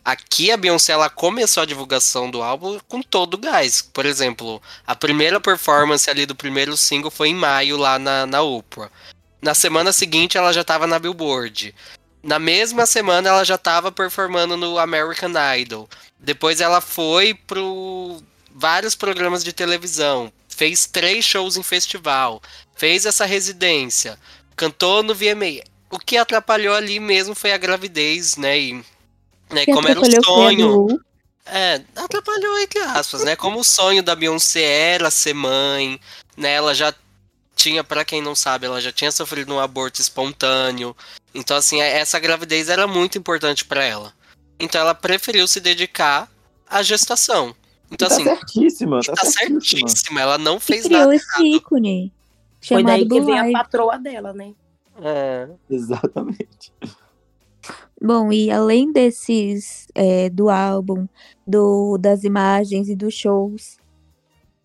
[0.09, 3.82] Aqui a Beyoncé ela começou a divulgação do álbum com todo o gás.
[3.82, 8.40] Por exemplo, a primeira performance ali do primeiro single foi em maio lá na, na
[8.40, 8.90] Oprah.
[9.42, 11.74] Na semana seguinte ela já tava na Billboard.
[12.22, 15.86] Na mesma semana ela já tava performando no American Idol.
[16.18, 22.40] Depois ela foi pro vários programas de televisão, fez três shows em festival,
[22.74, 24.18] fez essa residência,
[24.56, 25.62] cantou no VMA.
[25.90, 28.59] O que atrapalhou ali mesmo foi a gravidez, né?
[28.59, 28.82] E,
[29.53, 31.01] né, Que como era a sonho.
[31.46, 33.34] É, atrapalhou entre aspas, né?
[33.34, 34.62] Como o sonho da Beyoncé
[34.94, 35.99] era ser mãe,
[36.36, 36.53] né?
[36.53, 36.92] Ela já
[37.57, 40.94] tinha, pra quem não sabe, ela já tinha sofrido um aborto espontâneo.
[41.34, 44.12] Então, assim, essa gravidez era muito importante pra ela.
[44.61, 46.30] Então, ela preferiu se dedicar
[46.68, 47.55] à gestação.
[47.90, 49.61] Então, tá assim, certíssima, tá, tá certíssima.
[49.88, 50.20] certíssima.
[50.20, 51.14] Ela não E fez criou nada.
[51.14, 52.12] esse ícone.
[52.62, 54.53] foi daí que veio a patroa dela, né?
[55.01, 55.49] É.
[55.70, 56.72] Exatamente.
[58.01, 61.09] Bom, e além desses é, do álbum,
[61.44, 63.76] do, das imagens e dos shows,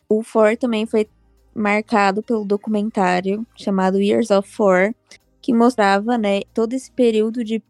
[0.07, 1.07] o For também foi
[1.55, 4.93] marcado pelo documentário chamado Years of Four,
[5.41, 7.61] que mostrava, né, todo esse período de,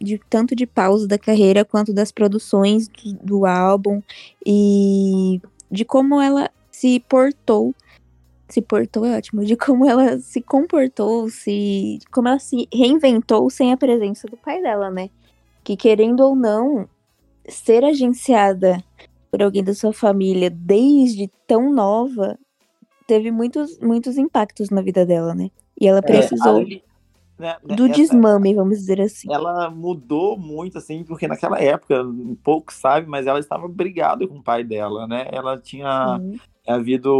[0.00, 4.02] de tanto de pausa da carreira quanto das produções do, do álbum
[4.44, 7.74] e de como ela se portou
[8.48, 13.72] se portou é ótimo, de como ela se comportou, se como ela se reinventou sem
[13.72, 15.10] a presença do pai dela, né?
[15.62, 16.88] Que querendo ou não,
[17.48, 18.82] ser agenciada
[19.30, 22.38] por alguém da sua família desde tão nova
[23.06, 25.50] teve muitos muitos impactos na vida dela, né?
[25.80, 26.62] E ela precisou.
[26.62, 26.64] É,
[27.38, 29.30] né, né, do essa- desmame, vamos dizer assim.
[29.30, 32.02] ela mudou muito, assim, porque naquela época,
[32.42, 35.28] pouco sabe, mas ela estava brigada com o pai dela, né?
[35.30, 36.38] Ela tinha Sim.
[36.68, 37.14] Havido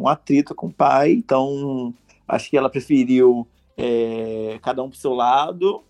[0.00, 1.92] um atrito com o pai, então
[2.26, 3.46] acho que ela preferiu
[3.76, 5.82] é, cada um pro seu lado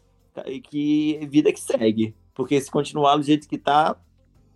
[0.47, 2.15] e que vida que segue.
[2.35, 3.97] Porque se continuar do jeito que tá,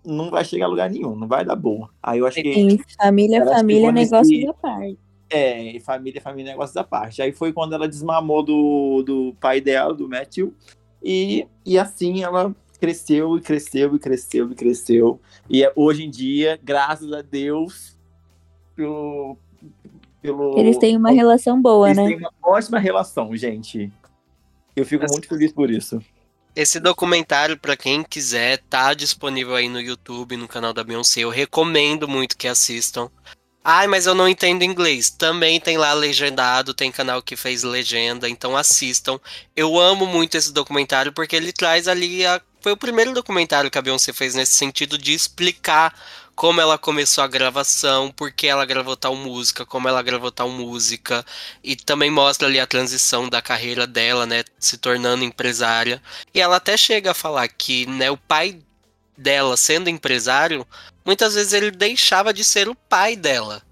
[0.05, 1.91] não vai chegar a lugar nenhum, não vai dar boa.
[2.03, 4.99] Aí eu acho que Sim, família, família, nesse- negócio da parte.
[5.29, 7.21] é, e família, família, negócio da parte.
[7.21, 10.55] Aí foi quando ela desmamou do, do pai dela, do Matthew,
[11.03, 15.21] e, e assim ela cresceu e cresceu e cresceu e cresceu.
[15.51, 17.96] E é- hoje em dia, graças a Deus,
[18.77, 19.37] pelo.
[20.23, 22.07] pelo Eles têm uma relação boa, eles né?
[22.07, 23.91] têm uma ótima relação, gente.
[24.77, 26.01] Eu fico Mas- muito feliz por isso.
[26.55, 31.21] Esse documentário, pra quem quiser, tá disponível aí no YouTube, no canal da Beyoncé.
[31.21, 33.11] Eu recomendo muito que assistam.
[33.63, 35.11] Ai, mas eu não entendo inglês.
[35.11, 39.19] Também tem lá legendado, tem canal que fez legenda, então assistam.
[39.55, 42.41] Eu amo muito esse documentário porque ele traz ali a...
[42.63, 45.93] foi o primeiro documentário que a Beyoncé fez nesse sentido de explicar
[46.37, 50.51] como ela começou a gravação, por que ela gravou tal música, como ela gravou tal
[50.51, 51.25] música,
[51.65, 56.01] e também mostra ali a transição da carreira dela, né, se tornando empresária.
[56.35, 58.61] E ela até chega a falar que, né, o pai
[59.17, 60.67] dela, sendo empresário,
[61.07, 63.63] muitas vezes ele deixava de ser o pai dela.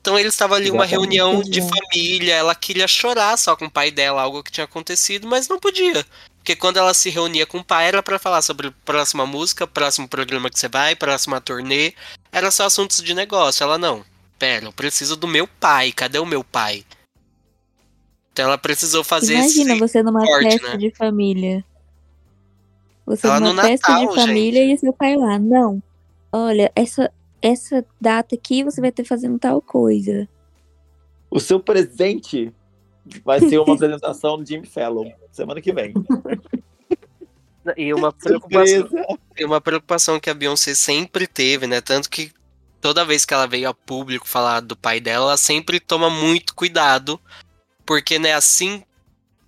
[0.00, 1.76] Então ele estava ali uma reunião de exato.
[1.76, 5.60] família, ela queria chorar só com o pai dela, algo que tinha acontecido, mas não
[5.60, 6.04] podia.
[6.42, 9.64] Porque quando ela se reunia com o pai era pra falar sobre a próxima música,
[9.64, 11.94] próximo programa que você vai, próxima turnê,
[12.32, 13.62] era só assuntos de negócio.
[13.62, 14.04] Ela não.
[14.40, 15.92] Pera, eu preciso do meu pai.
[15.92, 16.84] Cadê o meu pai?
[18.32, 20.76] Então ela precisou fazer Imagina esse você numa corte, festa né?
[20.78, 21.64] de família.
[23.06, 25.38] Você Ela numa no festa Natal, de família e seu pai lá.
[25.38, 25.80] Não.
[26.32, 30.28] Olha, essa, essa data aqui você vai ter fazendo tal coisa.
[31.30, 32.52] O seu presente
[33.24, 35.94] vai ser uma apresentação do Jimmy Fallon semana que vem.
[37.76, 38.88] E uma preocupação,
[39.38, 41.80] e uma preocupação que a Beyoncé sempre teve, né?
[41.80, 42.32] Tanto que
[42.80, 46.54] toda vez que ela veio a público falar do pai dela, ela sempre toma muito
[46.54, 47.20] cuidado.
[47.86, 48.82] Porque, né, assim,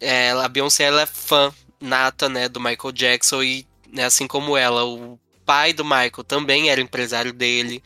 [0.00, 4.56] é, a Beyoncé ela é fã nata, né, do Michael Jackson e, né, assim como
[4.56, 7.82] ela, o pai do Michael também era empresário dele.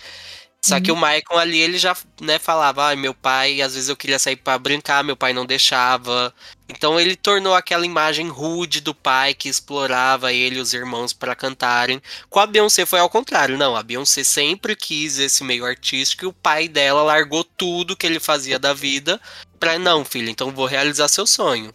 [0.64, 3.96] Só que o Michael ali, ele já, né, falava, ai, meu pai, às vezes eu
[3.96, 6.34] queria sair pra brincar, meu pai não deixava.
[6.68, 11.34] Então ele tornou aquela imagem rude do pai que explorava ele e os irmãos pra
[11.34, 12.02] cantarem.
[12.28, 16.28] Com a Beyoncé foi ao contrário, não, a Beyoncé sempre quis esse meio artístico e
[16.28, 19.20] o pai dela largou tudo que ele fazia da vida
[19.58, 21.72] pra, não, filho, então vou realizar seu sonho.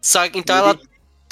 [0.00, 0.78] Só que então ela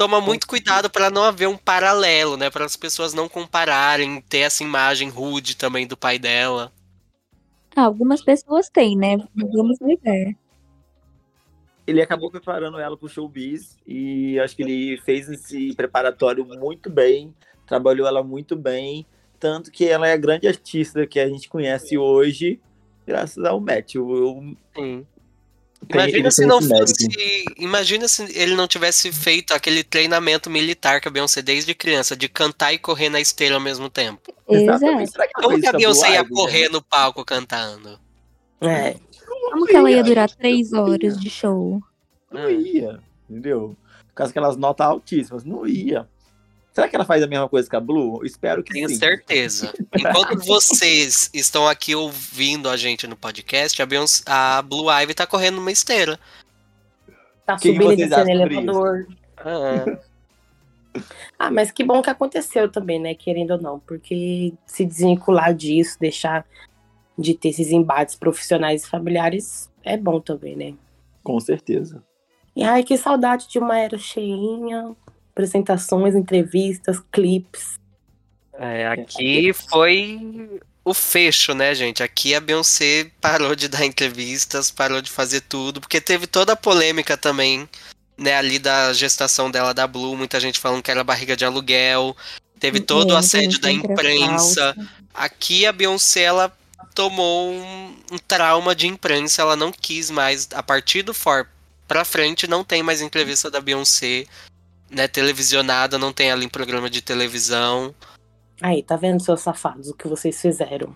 [0.01, 4.38] toma muito cuidado pra não haver um paralelo, né, para as pessoas não compararem, ter
[4.38, 6.72] essa imagem rude também do pai dela.
[7.76, 9.18] Ah, algumas pessoas têm, né?
[9.34, 10.34] Vamos negar.
[11.86, 17.34] Ele acabou preparando ela pro showbiz e acho que ele fez esse preparatório muito bem,
[17.66, 19.05] trabalhou ela muito bem,
[19.38, 22.59] tanto que ela é a grande artista que a gente conhece hoje,
[23.07, 24.16] graças ao Matthew.
[24.16, 25.07] Eu, Sim.
[25.89, 27.09] Imagina ele se não fosse.
[27.57, 32.28] Imagina se ele não tivesse feito aquele treinamento militar que a Beyoncé desde criança, de
[32.28, 34.33] cantar e correr na esteira ao mesmo tempo.
[34.49, 35.11] Exatamente.
[35.14, 35.28] Exato.
[35.28, 37.99] Que Como que a Beyoncé Blue ia correr no palco cantando?
[38.61, 38.97] É.
[39.51, 41.81] Como que ela ia durar três horas de show?
[42.31, 43.76] Não ia, entendeu?
[44.09, 46.07] Por causa aquelas notas altíssimas, não ia.
[46.73, 48.21] Será que ela faz a mesma coisa que a Blue?
[48.21, 48.95] Eu espero que Tenho sim.
[48.95, 49.73] certeza.
[49.99, 55.27] Enquanto vocês estão aqui ouvindo a gente no podcast, a, Beyoncé, a Blue Ivy tá
[55.27, 56.18] correndo numa esteira.
[57.45, 59.07] Tá Que que subindo e descendo sobre elevador.
[59.39, 59.99] Ah,
[61.39, 63.14] Ah, mas que bom que aconteceu também, né?
[63.14, 63.79] Querendo ou não.
[63.81, 66.47] Porque se desvincular disso, deixar
[67.16, 70.75] de ter esses embates profissionais e familiares, é bom também, né?
[71.23, 72.03] Com certeza.
[72.55, 74.95] E ai, que saudade de uma era cheinha.
[75.33, 77.78] Apresentações, entrevistas, clipes.
[78.59, 82.03] é, aqui foi o fecho, né, gente?
[82.03, 86.57] Aqui a Beyoncé parou de dar entrevistas, parou de fazer tudo, porque teve toda a
[86.57, 87.68] polêmica também,
[88.16, 92.16] né, ali da gestação dela da Blue, muita gente falando que era barriga de aluguel,
[92.59, 94.74] teve todo o assédio da imprensa.
[95.14, 96.53] Aqui a Beyoncé, ela
[96.95, 101.47] tomou um, um trauma de imprensa, ela não quis mais, a partir do For
[101.87, 104.26] pra frente, não tem mais entrevista da Beyoncé,
[104.91, 107.95] né, televisionada, não tem ela em programa de televisão.
[108.61, 110.95] Aí, tá vendo, seus safados, o que vocês fizeram?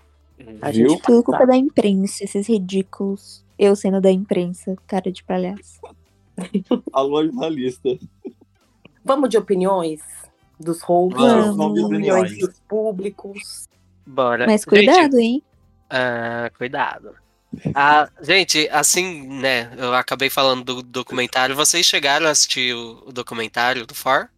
[0.60, 0.90] A Viu?
[0.90, 1.46] gente Tudo culpa passa.
[1.46, 3.44] da imprensa, esses ridículos.
[3.58, 5.80] Eu sendo da imprensa, cara de palhaço.
[6.92, 7.96] Alô, jornalista.
[9.04, 10.00] Vamos de opiniões
[10.58, 11.56] dos hosts, Vamos.
[11.56, 13.68] Vamos de opiniões dos públicos.
[14.06, 14.44] Bora.
[14.46, 15.42] Mas Gente, cuidado, hein?
[15.88, 17.14] ah, cuidado.
[17.74, 19.70] Ah, gente, assim, né?
[19.76, 21.54] Eu acabei falando do documentário.
[21.56, 24.28] Vocês chegaram a assistir o, o documentário do For?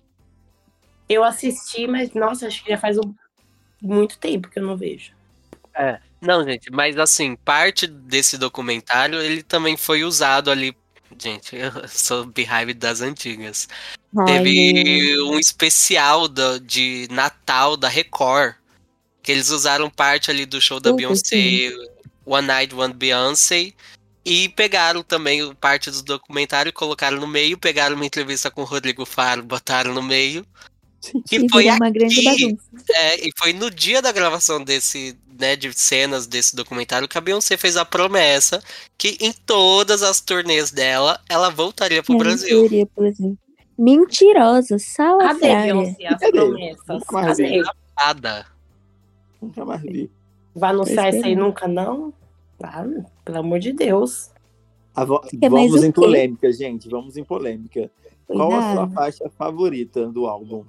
[1.08, 3.14] Eu assisti, mas nossa, acho que já faz um-
[3.80, 5.12] muito tempo que eu não vejo.
[5.74, 5.98] É.
[6.20, 10.76] Não, gente, mas assim, parte desse documentário ele também foi usado ali.
[11.18, 13.68] Gente, eu sou behind das antigas.
[14.18, 18.54] Ai, meu- Teve um especial da- de Natal da Record.
[19.22, 21.72] Que eles usaram parte ali do show da Beyoncé,
[22.26, 23.72] One Night One Beyoncé.
[24.24, 27.56] E pegaram também parte do documentário e colocaram no meio.
[27.56, 30.44] Pegaram uma entrevista com o Rodrigo Faro, botaram no meio.
[31.28, 32.64] Que E foi uma grande aqui, bagunça.
[32.92, 37.20] é, e foi no dia da gravação desse, né, de cenas desse documentário que a
[37.20, 38.60] Beyoncé fez a promessa
[38.98, 42.68] que em todas as turnês dela, ela voltaria pro É, Brasil.
[43.78, 45.74] Mentirosa, Cadê, salafrária.
[45.74, 46.32] Beyoncé, as Cadê?
[46.32, 46.88] promessas?
[46.88, 47.62] Nunca mais Cadê?
[47.96, 48.46] Nada.
[49.40, 50.10] Nunca mais vi.
[50.56, 52.12] Vai anunciar isso aí nunca, não?
[52.62, 52.84] Ah,
[53.24, 54.30] pelo amor de Deus.
[54.94, 56.88] A vo- mais Vamos em polêmica, gente.
[56.88, 57.90] Vamos em polêmica.
[58.26, 58.92] Qual a sua Cuidado.
[58.94, 60.64] faixa favorita do álbum?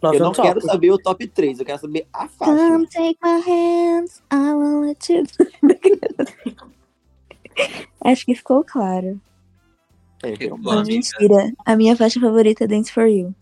[0.00, 0.46] Love eu não Top.
[0.48, 2.54] quero saber o top 3, eu quero saber a faixa.
[2.56, 5.24] Come take my hands, I won't let you.
[8.04, 9.20] Acho que ficou claro.
[10.22, 10.48] É.
[10.48, 11.52] Não, mentira.
[11.66, 13.34] A minha faixa favorita é Dance for You.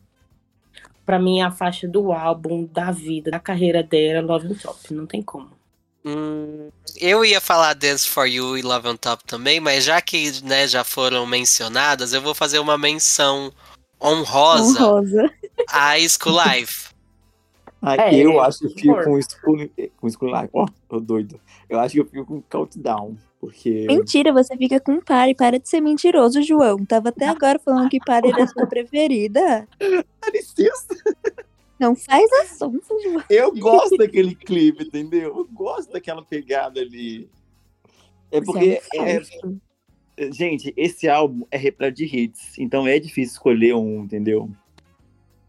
[1.07, 4.92] Pra mim, é a faixa do álbum, da vida, da carreira dela, Love on Top.
[4.92, 5.50] Não tem como.
[6.04, 6.68] Hum,
[7.00, 10.66] eu ia falar Dance for You e Love on Top também, mas já que né,
[10.68, 13.52] já foram mencionadas, eu vou fazer uma menção
[14.00, 15.30] honrosa Honrosa.
[15.68, 16.95] à School Life.
[17.87, 20.51] Ah, É, eu acho que eu fico com School, com School Life.
[20.53, 21.41] Ó, tô doido.
[21.68, 23.16] Eu acho que eu fico com Countdown.
[23.39, 23.87] Porque.
[23.87, 25.37] Mentira, você fica com Pare.
[25.37, 26.84] Para de ser mentiroso, João.
[26.84, 29.68] Tava até agora falando que Pare era a sua preferida.
[29.78, 30.97] Dá licença.
[31.78, 33.22] Não faz assunto, João.
[33.30, 35.37] Eu gosto daquele clipe, entendeu?
[35.37, 37.30] Eu gosto daquela pegada ali.
[38.32, 39.61] É porque, é um é, falso.
[40.32, 44.51] gente, esse álbum é repleto de hits, então é difícil escolher um, entendeu?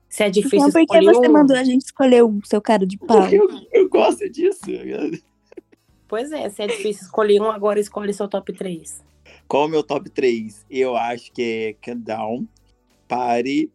[0.10, 2.62] Se é difícil Então por que escolher você um, mandou a gente escolher um, seu
[2.62, 3.22] cara de pau?
[3.22, 4.62] Porque eu, eu gosto disso.
[6.08, 9.04] Pois é, se é difícil escolher um, agora escolhe seu top 3.
[9.48, 10.66] Qual é o meu top 3?
[10.70, 12.48] Eu acho que é Countdown,
[13.08, 13.72] Pare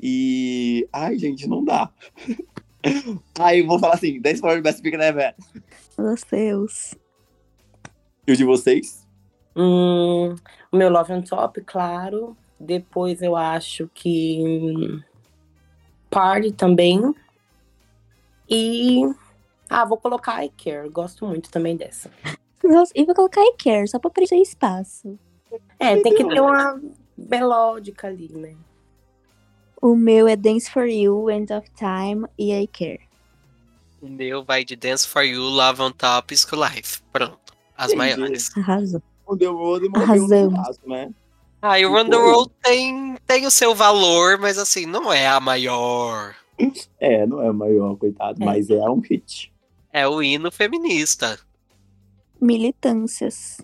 [0.00, 0.88] e.
[0.92, 1.90] Ai, gente, não dá.
[3.38, 5.34] Ai, eu vou falar assim: 10 for the best pick ever.
[5.96, 6.94] Os seus.
[8.26, 9.06] E o de vocês?
[9.54, 10.34] Hum,
[10.70, 12.36] o meu Love on Top, claro.
[12.58, 15.02] Depois eu acho que.
[16.12, 17.14] Party também.
[18.48, 19.02] E.
[19.68, 20.88] Ah, vou colocar I Care.
[20.90, 22.10] Gosto muito também dessa.
[22.62, 25.18] Nossa, e vou colocar I Care, só pra preencher espaço.
[25.78, 26.80] É, tem que ter uma
[27.16, 28.54] melódica ali, né?
[29.80, 33.00] O meu é Dance for You, End of Time e I Care.
[34.00, 37.02] O meu vai de Dance for You, Love on Top, School Life.
[37.12, 37.54] Pronto.
[37.76, 37.98] As Entendi.
[37.98, 38.56] maiores.
[38.56, 39.02] Arrasou.
[39.26, 41.10] O no churrasco, né?
[41.62, 42.24] Ah, e o Run the Foi.
[42.24, 46.34] World tem, tem o seu valor, mas assim, não é a maior.
[47.00, 48.44] É, não é o maior, coitado, É.
[48.44, 49.52] mas é um hit.
[49.92, 51.38] É o hino feminista.
[52.40, 53.60] Militâncias.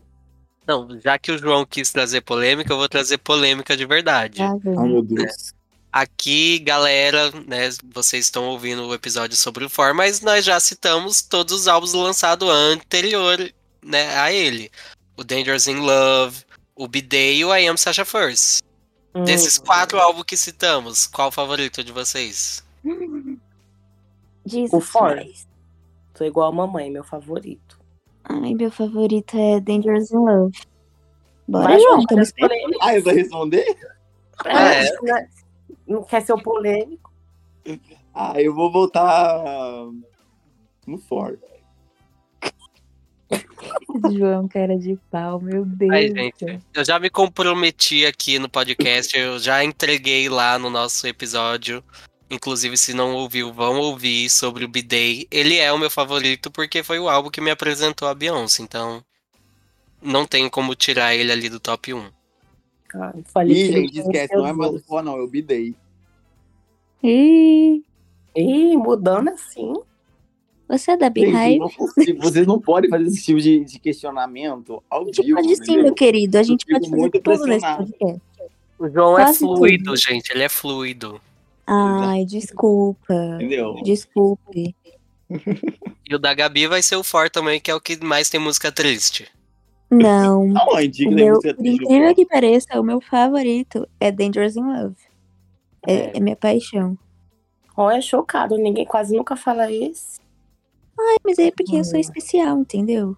[0.67, 4.39] Não, já que o João quis trazer polêmica, eu vou trazer polêmica de verdade.
[4.39, 5.53] Tá Ai, meu Deus.
[5.91, 11.23] Aqui, galera, né, vocês estão ouvindo o episódio sobre o For, mas nós já citamos
[11.23, 13.39] todos os álbuns lançados anterior,
[13.83, 14.71] né, a ele.
[15.17, 16.45] O Dangerous in Love,
[16.79, 18.63] o B-Day e o I Am Sasha First.
[19.15, 22.65] Hum, Desses quatro álbuns que citamos, qual o favorito de vocês?
[24.47, 25.17] Jesus O For.
[25.17, 25.49] Christ.
[26.15, 27.79] Tô igual a mamãe, meu favorito.
[28.25, 30.59] Ai, meu favorito é Dangerous in Love.
[31.49, 32.33] Bora, Vai, João, estamos.
[32.81, 33.77] Ah, eu vou responder?
[34.45, 35.03] É.
[35.03, 35.29] né?
[35.87, 37.13] Não quer ser o polêmico?
[38.21, 39.45] Ah, eu vou voltar
[40.85, 41.39] no Ford.
[44.17, 45.91] João, cara de pau, meu Deus.
[45.91, 51.07] Ai, gente, eu já me comprometi aqui no podcast, eu já entreguei lá no nosso
[51.07, 51.83] episódio.
[52.31, 55.27] Inclusive, se não ouviu, vão ouvir sobre o B-Day.
[55.31, 59.03] Ele é o meu favorito porque foi o álbum que me apresentou a Beyoncé, então
[60.01, 62.07] não tenho como tirar ele ali do top 1.
[62.95, 65.75] Ah, falei Ih, gente, não esquece, não é não, é o Bidei.
[67.03, 67.83] Ih,
[68.35, 69.75] Ih, mudando assim.
[70.69, 71.61] Você é da Beehive?
[72.19, 75.63] vocês não podem fazer esse tipo de, de questionamento ao A gente vivo, pode sim,
[75.63, 75.83] entendeu?
[75.85, 76.39] meu querido.
[76.39, 78.21] A gente pode fazer tudo nesse podcast.
[78.79, 79.97] O João Quase é fluido, tudo.
[79.97, 81.21] gente, ele é fluido.
[81.67, 83.15] Ai, desculpa.
[83.35, 83.75] Entendeu?
[83.83, 84.75] Desculpe.
[86.09, 88.41] E o da Gabi vai ser o For também, que é o que mais tem
[88.41, 89.27] música triste.
[89.91, 90.47] Não.
[91.11, 91.83] Meu, música por triste.
[91.85, 94.97] incrível que pareça, o meu favorito é Dangerous in Love.
[95.87, 96.13] É, É.
[96.17, 96.97] é minha paixão.
[97.77, 98.57] Olha, chocado.
[98.57, 100.19] Ninguém quase nunca fala esse.
[101.01, 102.01] Ai, mas é porque eu sou Hum.
[102.01, 103.17] especial, entendeu?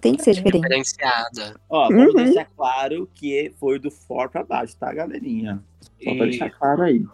[0.00, 0.62] Tem que ser diferente.
[0.62, 1.58] Diferenciada.
[1.70, 2.24] Ó, vamos Uhum.
[2.24, 5.62] deixar claro que foi do for pra baixo, tá, galerinha?
[6.02, 7.04] Só pra E- deixar claro aí.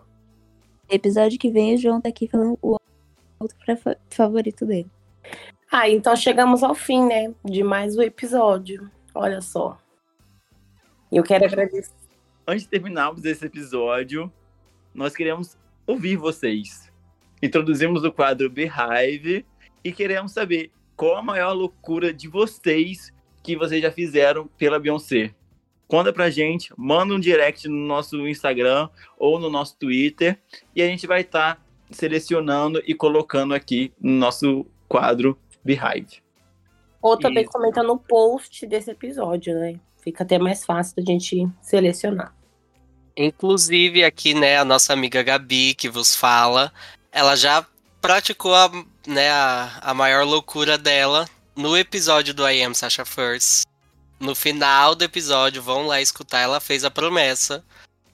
[0.91, 2.77] Episódio que vem, o João tá aqui falando o
[3.39, 4.91] outro fa- favorito dele.
[5.71, 7.33] Ah, então chegamos ao fim, né?
[7.45, 8.91] De mais um episódio.
[9.15, 9.79] Olha só.
[11.11, 11.93] Eu quero agradecer.
[12.47, 14.31] Antes de terminarmos esse episódio,
[14.93, 16.91] nós queremos ouvir vocês.
[17.43, 19.47] Introduzimos o quadro Behive
[19.85, 23.13] e queremos saber qual a maior loucura de vocês
[23.43, 25.35] que vocês já fizeram pela Beyoncé.
[25.89, 30.39] Conta pra gente, manda um direct no nosso Instagram ou no nosso Twitter
[30.75, 36.23] e a gente vai estar selecionando e colocando aqui no nosso quadro Behive.
[37.03, 37.53] Ou também Isso.
[37.53, 39.79] comenta no post desse episódio, né?
[40.03, 42.35] Fica até mais fácil da gente selecionar.
[43.17, 46.73] Inclusive aqui, né, a nossa amiga Gabi, que vos fala,
[47.11, 47.67] ela já
[48.03, 48.71] praticou a,
[49.07, 53.63] né, a, a maior loucura dela no episódio do I Am Sasha First.
[54.19, 57.65] No final do episódio, vão lá escutar, ela fez a promessa,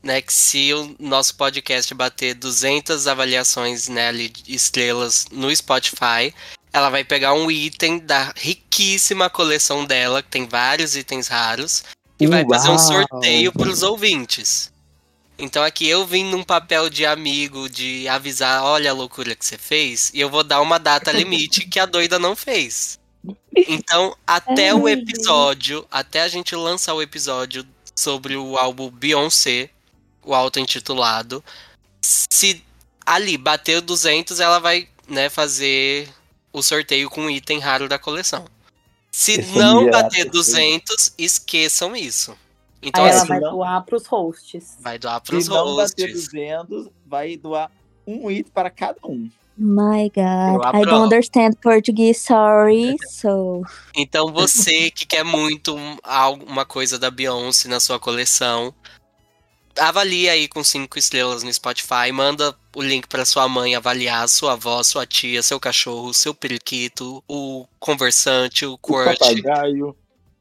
[0.03, 6.35] né, que se o nosso podcast bater 200 avaliações, né, ali, de estrelas no Spotify,
[6.73, 11.83] ela vai pegar um item da riquíssima coleção dela, que tem vários itens raros,
[12.21, 12.79] e vai fazer um Uau!
[12.79, 14.71] sorteio para os ouvintes.
[15.39, 19.57] Então aqui eu vim num papel de amigo, de avisar, olha a loucura que você
[19.57, 22.99] fez, e eu vou dar uma data limite que a doida não fez.
[23.57, 29.71] Então, até o Ai, episódio, até a gente lançar o episódio sobre o álbum Beyoncé,
[30.25, 31.43] o auto-intitulado,
[32.01, 32.63] se
[33.05, 36.09] ali bater o 200, ela vai, né, fazer
[36.53, 38.45] o sorteio com um item raro da coleção.
[39.11, 42.37] Se Esse não dia- bater 200, esqueçam isso.
[42.83, 44.77] Então, Aí ela assim, vai não- doar pros hosts.
[44.81, 46.13] vai doar pros Se não bater hosts.
[46.29, 47.71] 200, vai doar
[48.07, 49.29] um item para cada um.
[49.61, 52.95] My God, I don't understand Portuguese, sorry.
[53.11, 53.63] So,
[53.97, 58.73] Então você que quer muito um- algo- uma coisa da Beyoncé na sua coleção,
[59.77, 64.53] avalie aí com cinco estrelas no Spotify, manda o link pra sua mãe avaliar, sua
[64.53, 69.97] avó, sua tia, seu cachorro, seu periquito, o conversante, o O Quart, papagaio.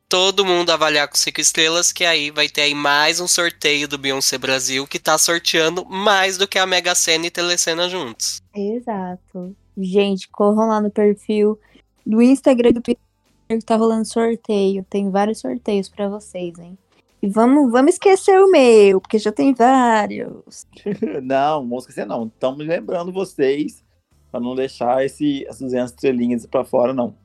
[0.10, 3.98] Todo mundo avaliar com cinco estrelas, que aí vai ter aí mais um sorteio do
[3.98, 8.42] Beyoncé Brasil, que tá sorteando mais do que a Mega Sena e Telecena juntos.
[8.56, 9.56] exato.
[9.78, 11.60] Gente, corram lá no perfil
[12.06, 13.04] do Instagram do Twitter
[13.50, 14.86] que tá rolando sorteio.
[14.90, 16.78] Tem vários sorteios pra vocês, hein?
[17.22, 20.66] E vamos, vamos esquecer o meu, porque já tem vários.
[21.24, 22.28] Não, não vou esquecer não.
[22.28, 23.84] Estamos lembrando vocês
[24.32, 27.16] para não deixar esse, as 200 estrelinhas para fora, não.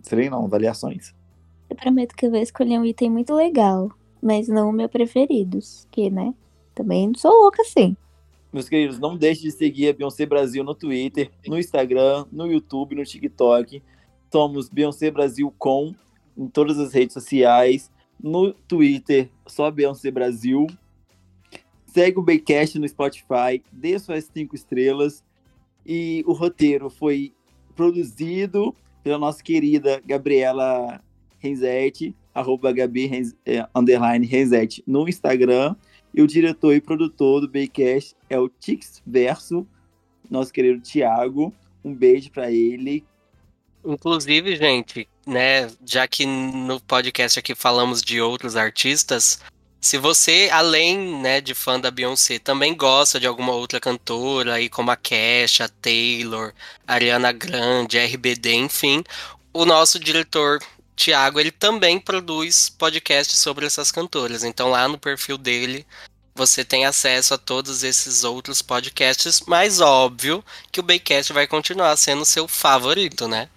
[0.00, 1.15] Estrelinha não, avaliações.
[1.68, 3.90] Eu prometo que eu vou escolher um item muito legal,
[4.22, 5.58] mas não o meu preferido.
[5.90, 6.34] Que, né?
[6.74, 7.96] Também não sou louca assim.
[8.52, 12.94] Meus queridos, não deixe de seguir a Beyoncé Brasil no Twitter, no Instagram, no YouTube,
[12.94, 13.82] no TikTok.
[14.32, 15.94] Somos Beyoncé Brasil com
[16.36, 17.90] em todas as redes sociais.
[18.22, 20.66] No Twitter, só Beyoncé Brasil.
[21.86, 25.24] Segue o Baycast no Spotify, dê suas cinco estrelas.
[25.84, 27.32] E o roteiro foi
[27.74, 31.00] produzido pela nossa querida Gabriela
[31.46, 35.74] Renzetti, arroba Gabi Renz, é, underline Renzetti no Instagram.
[36.14, 39.66] E o diretor e produtor do Baycast é o Tix Verso,
[40.30, 41.52] nosso querido Thiago.
[41.84, 43.04] Um beijo pra ele.
[43.84, 49.40] Inclusive, gente, né, já que no podcast aqui falamos de outros artistas,
[49.80, 54.68] se você, além, né, de fã da Beyoncé, também gosta de alguma outra cantora, aí
[54.68, 56.52] como a Cash, a Taylor,
[56.84, 59.04] Ariana Grande, RBD, enfim,
[59.52, 60.58] o nosso diretor
[60.96, 64.42] Thiago, ele também produz podcasts sobre essas cantoras.
[64.42, 65.86] Então lá no perfil dele
[66.34, 71.96] você tem acesso a todos esses outros podcasts, mas óbvio que o Baycast vai continuar
[71.96, 73.48] sendo seu favorito, né?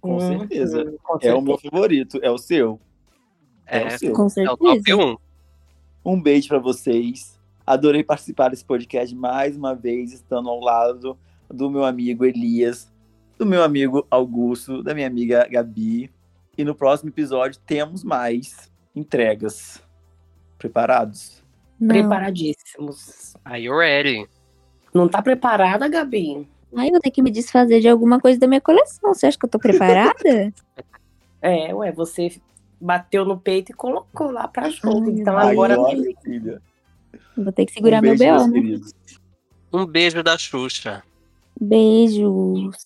[0.00, 0.92] Com Uhum, certeza.
[1.02, 2.80] com É o meu favorito, é o seu.
[3.66, 4.12] É, É, o seu.
[4.12, 4.56] Com é o certeza.
[4.56, 5.16] top 1.
[6.04, 7.38] Um beijo pra vocês.
[7.64, 11.16] Adorei participar desse podcast mais uma vez, estando ao lado
[11.48, 12.90] do meu amigo Elias,
[13.38, 16.10] do meu amigo Augusto, da minha amiga Gabi.
[16.62, 19.82] E no próximo episódio temos mais entregas.
[20.56, 21.42] Preparados?
[21.80, 21.88] Não.
[21.88, 23.34] Preparadíssimos.
[23.44, 24.28] Are you ready?
[24.94, 26.48] Não tá preparada, Gabi?
[26.76, 29.12] Ai, eu vou ter que me desfazer de alguma coisa da minha coleção.
[29.12, 30.14] Você acha que eu tô preparada?
[31.44, 32.40] É, ué, você
[32.80, 35.10] bateu no peito e colocou lá pra jogo.
[35.10, 35.76] Ai, então Ai, agora
[36.22, 36.62] filha.
[37.36, 38.52] vou ter que segurar um meu beijo, B.O., né?
[38.52, 38.94] queridos.
[39.72, 41.02] Um beijo da Xuxa.
[41.60, 42.76] Beijos.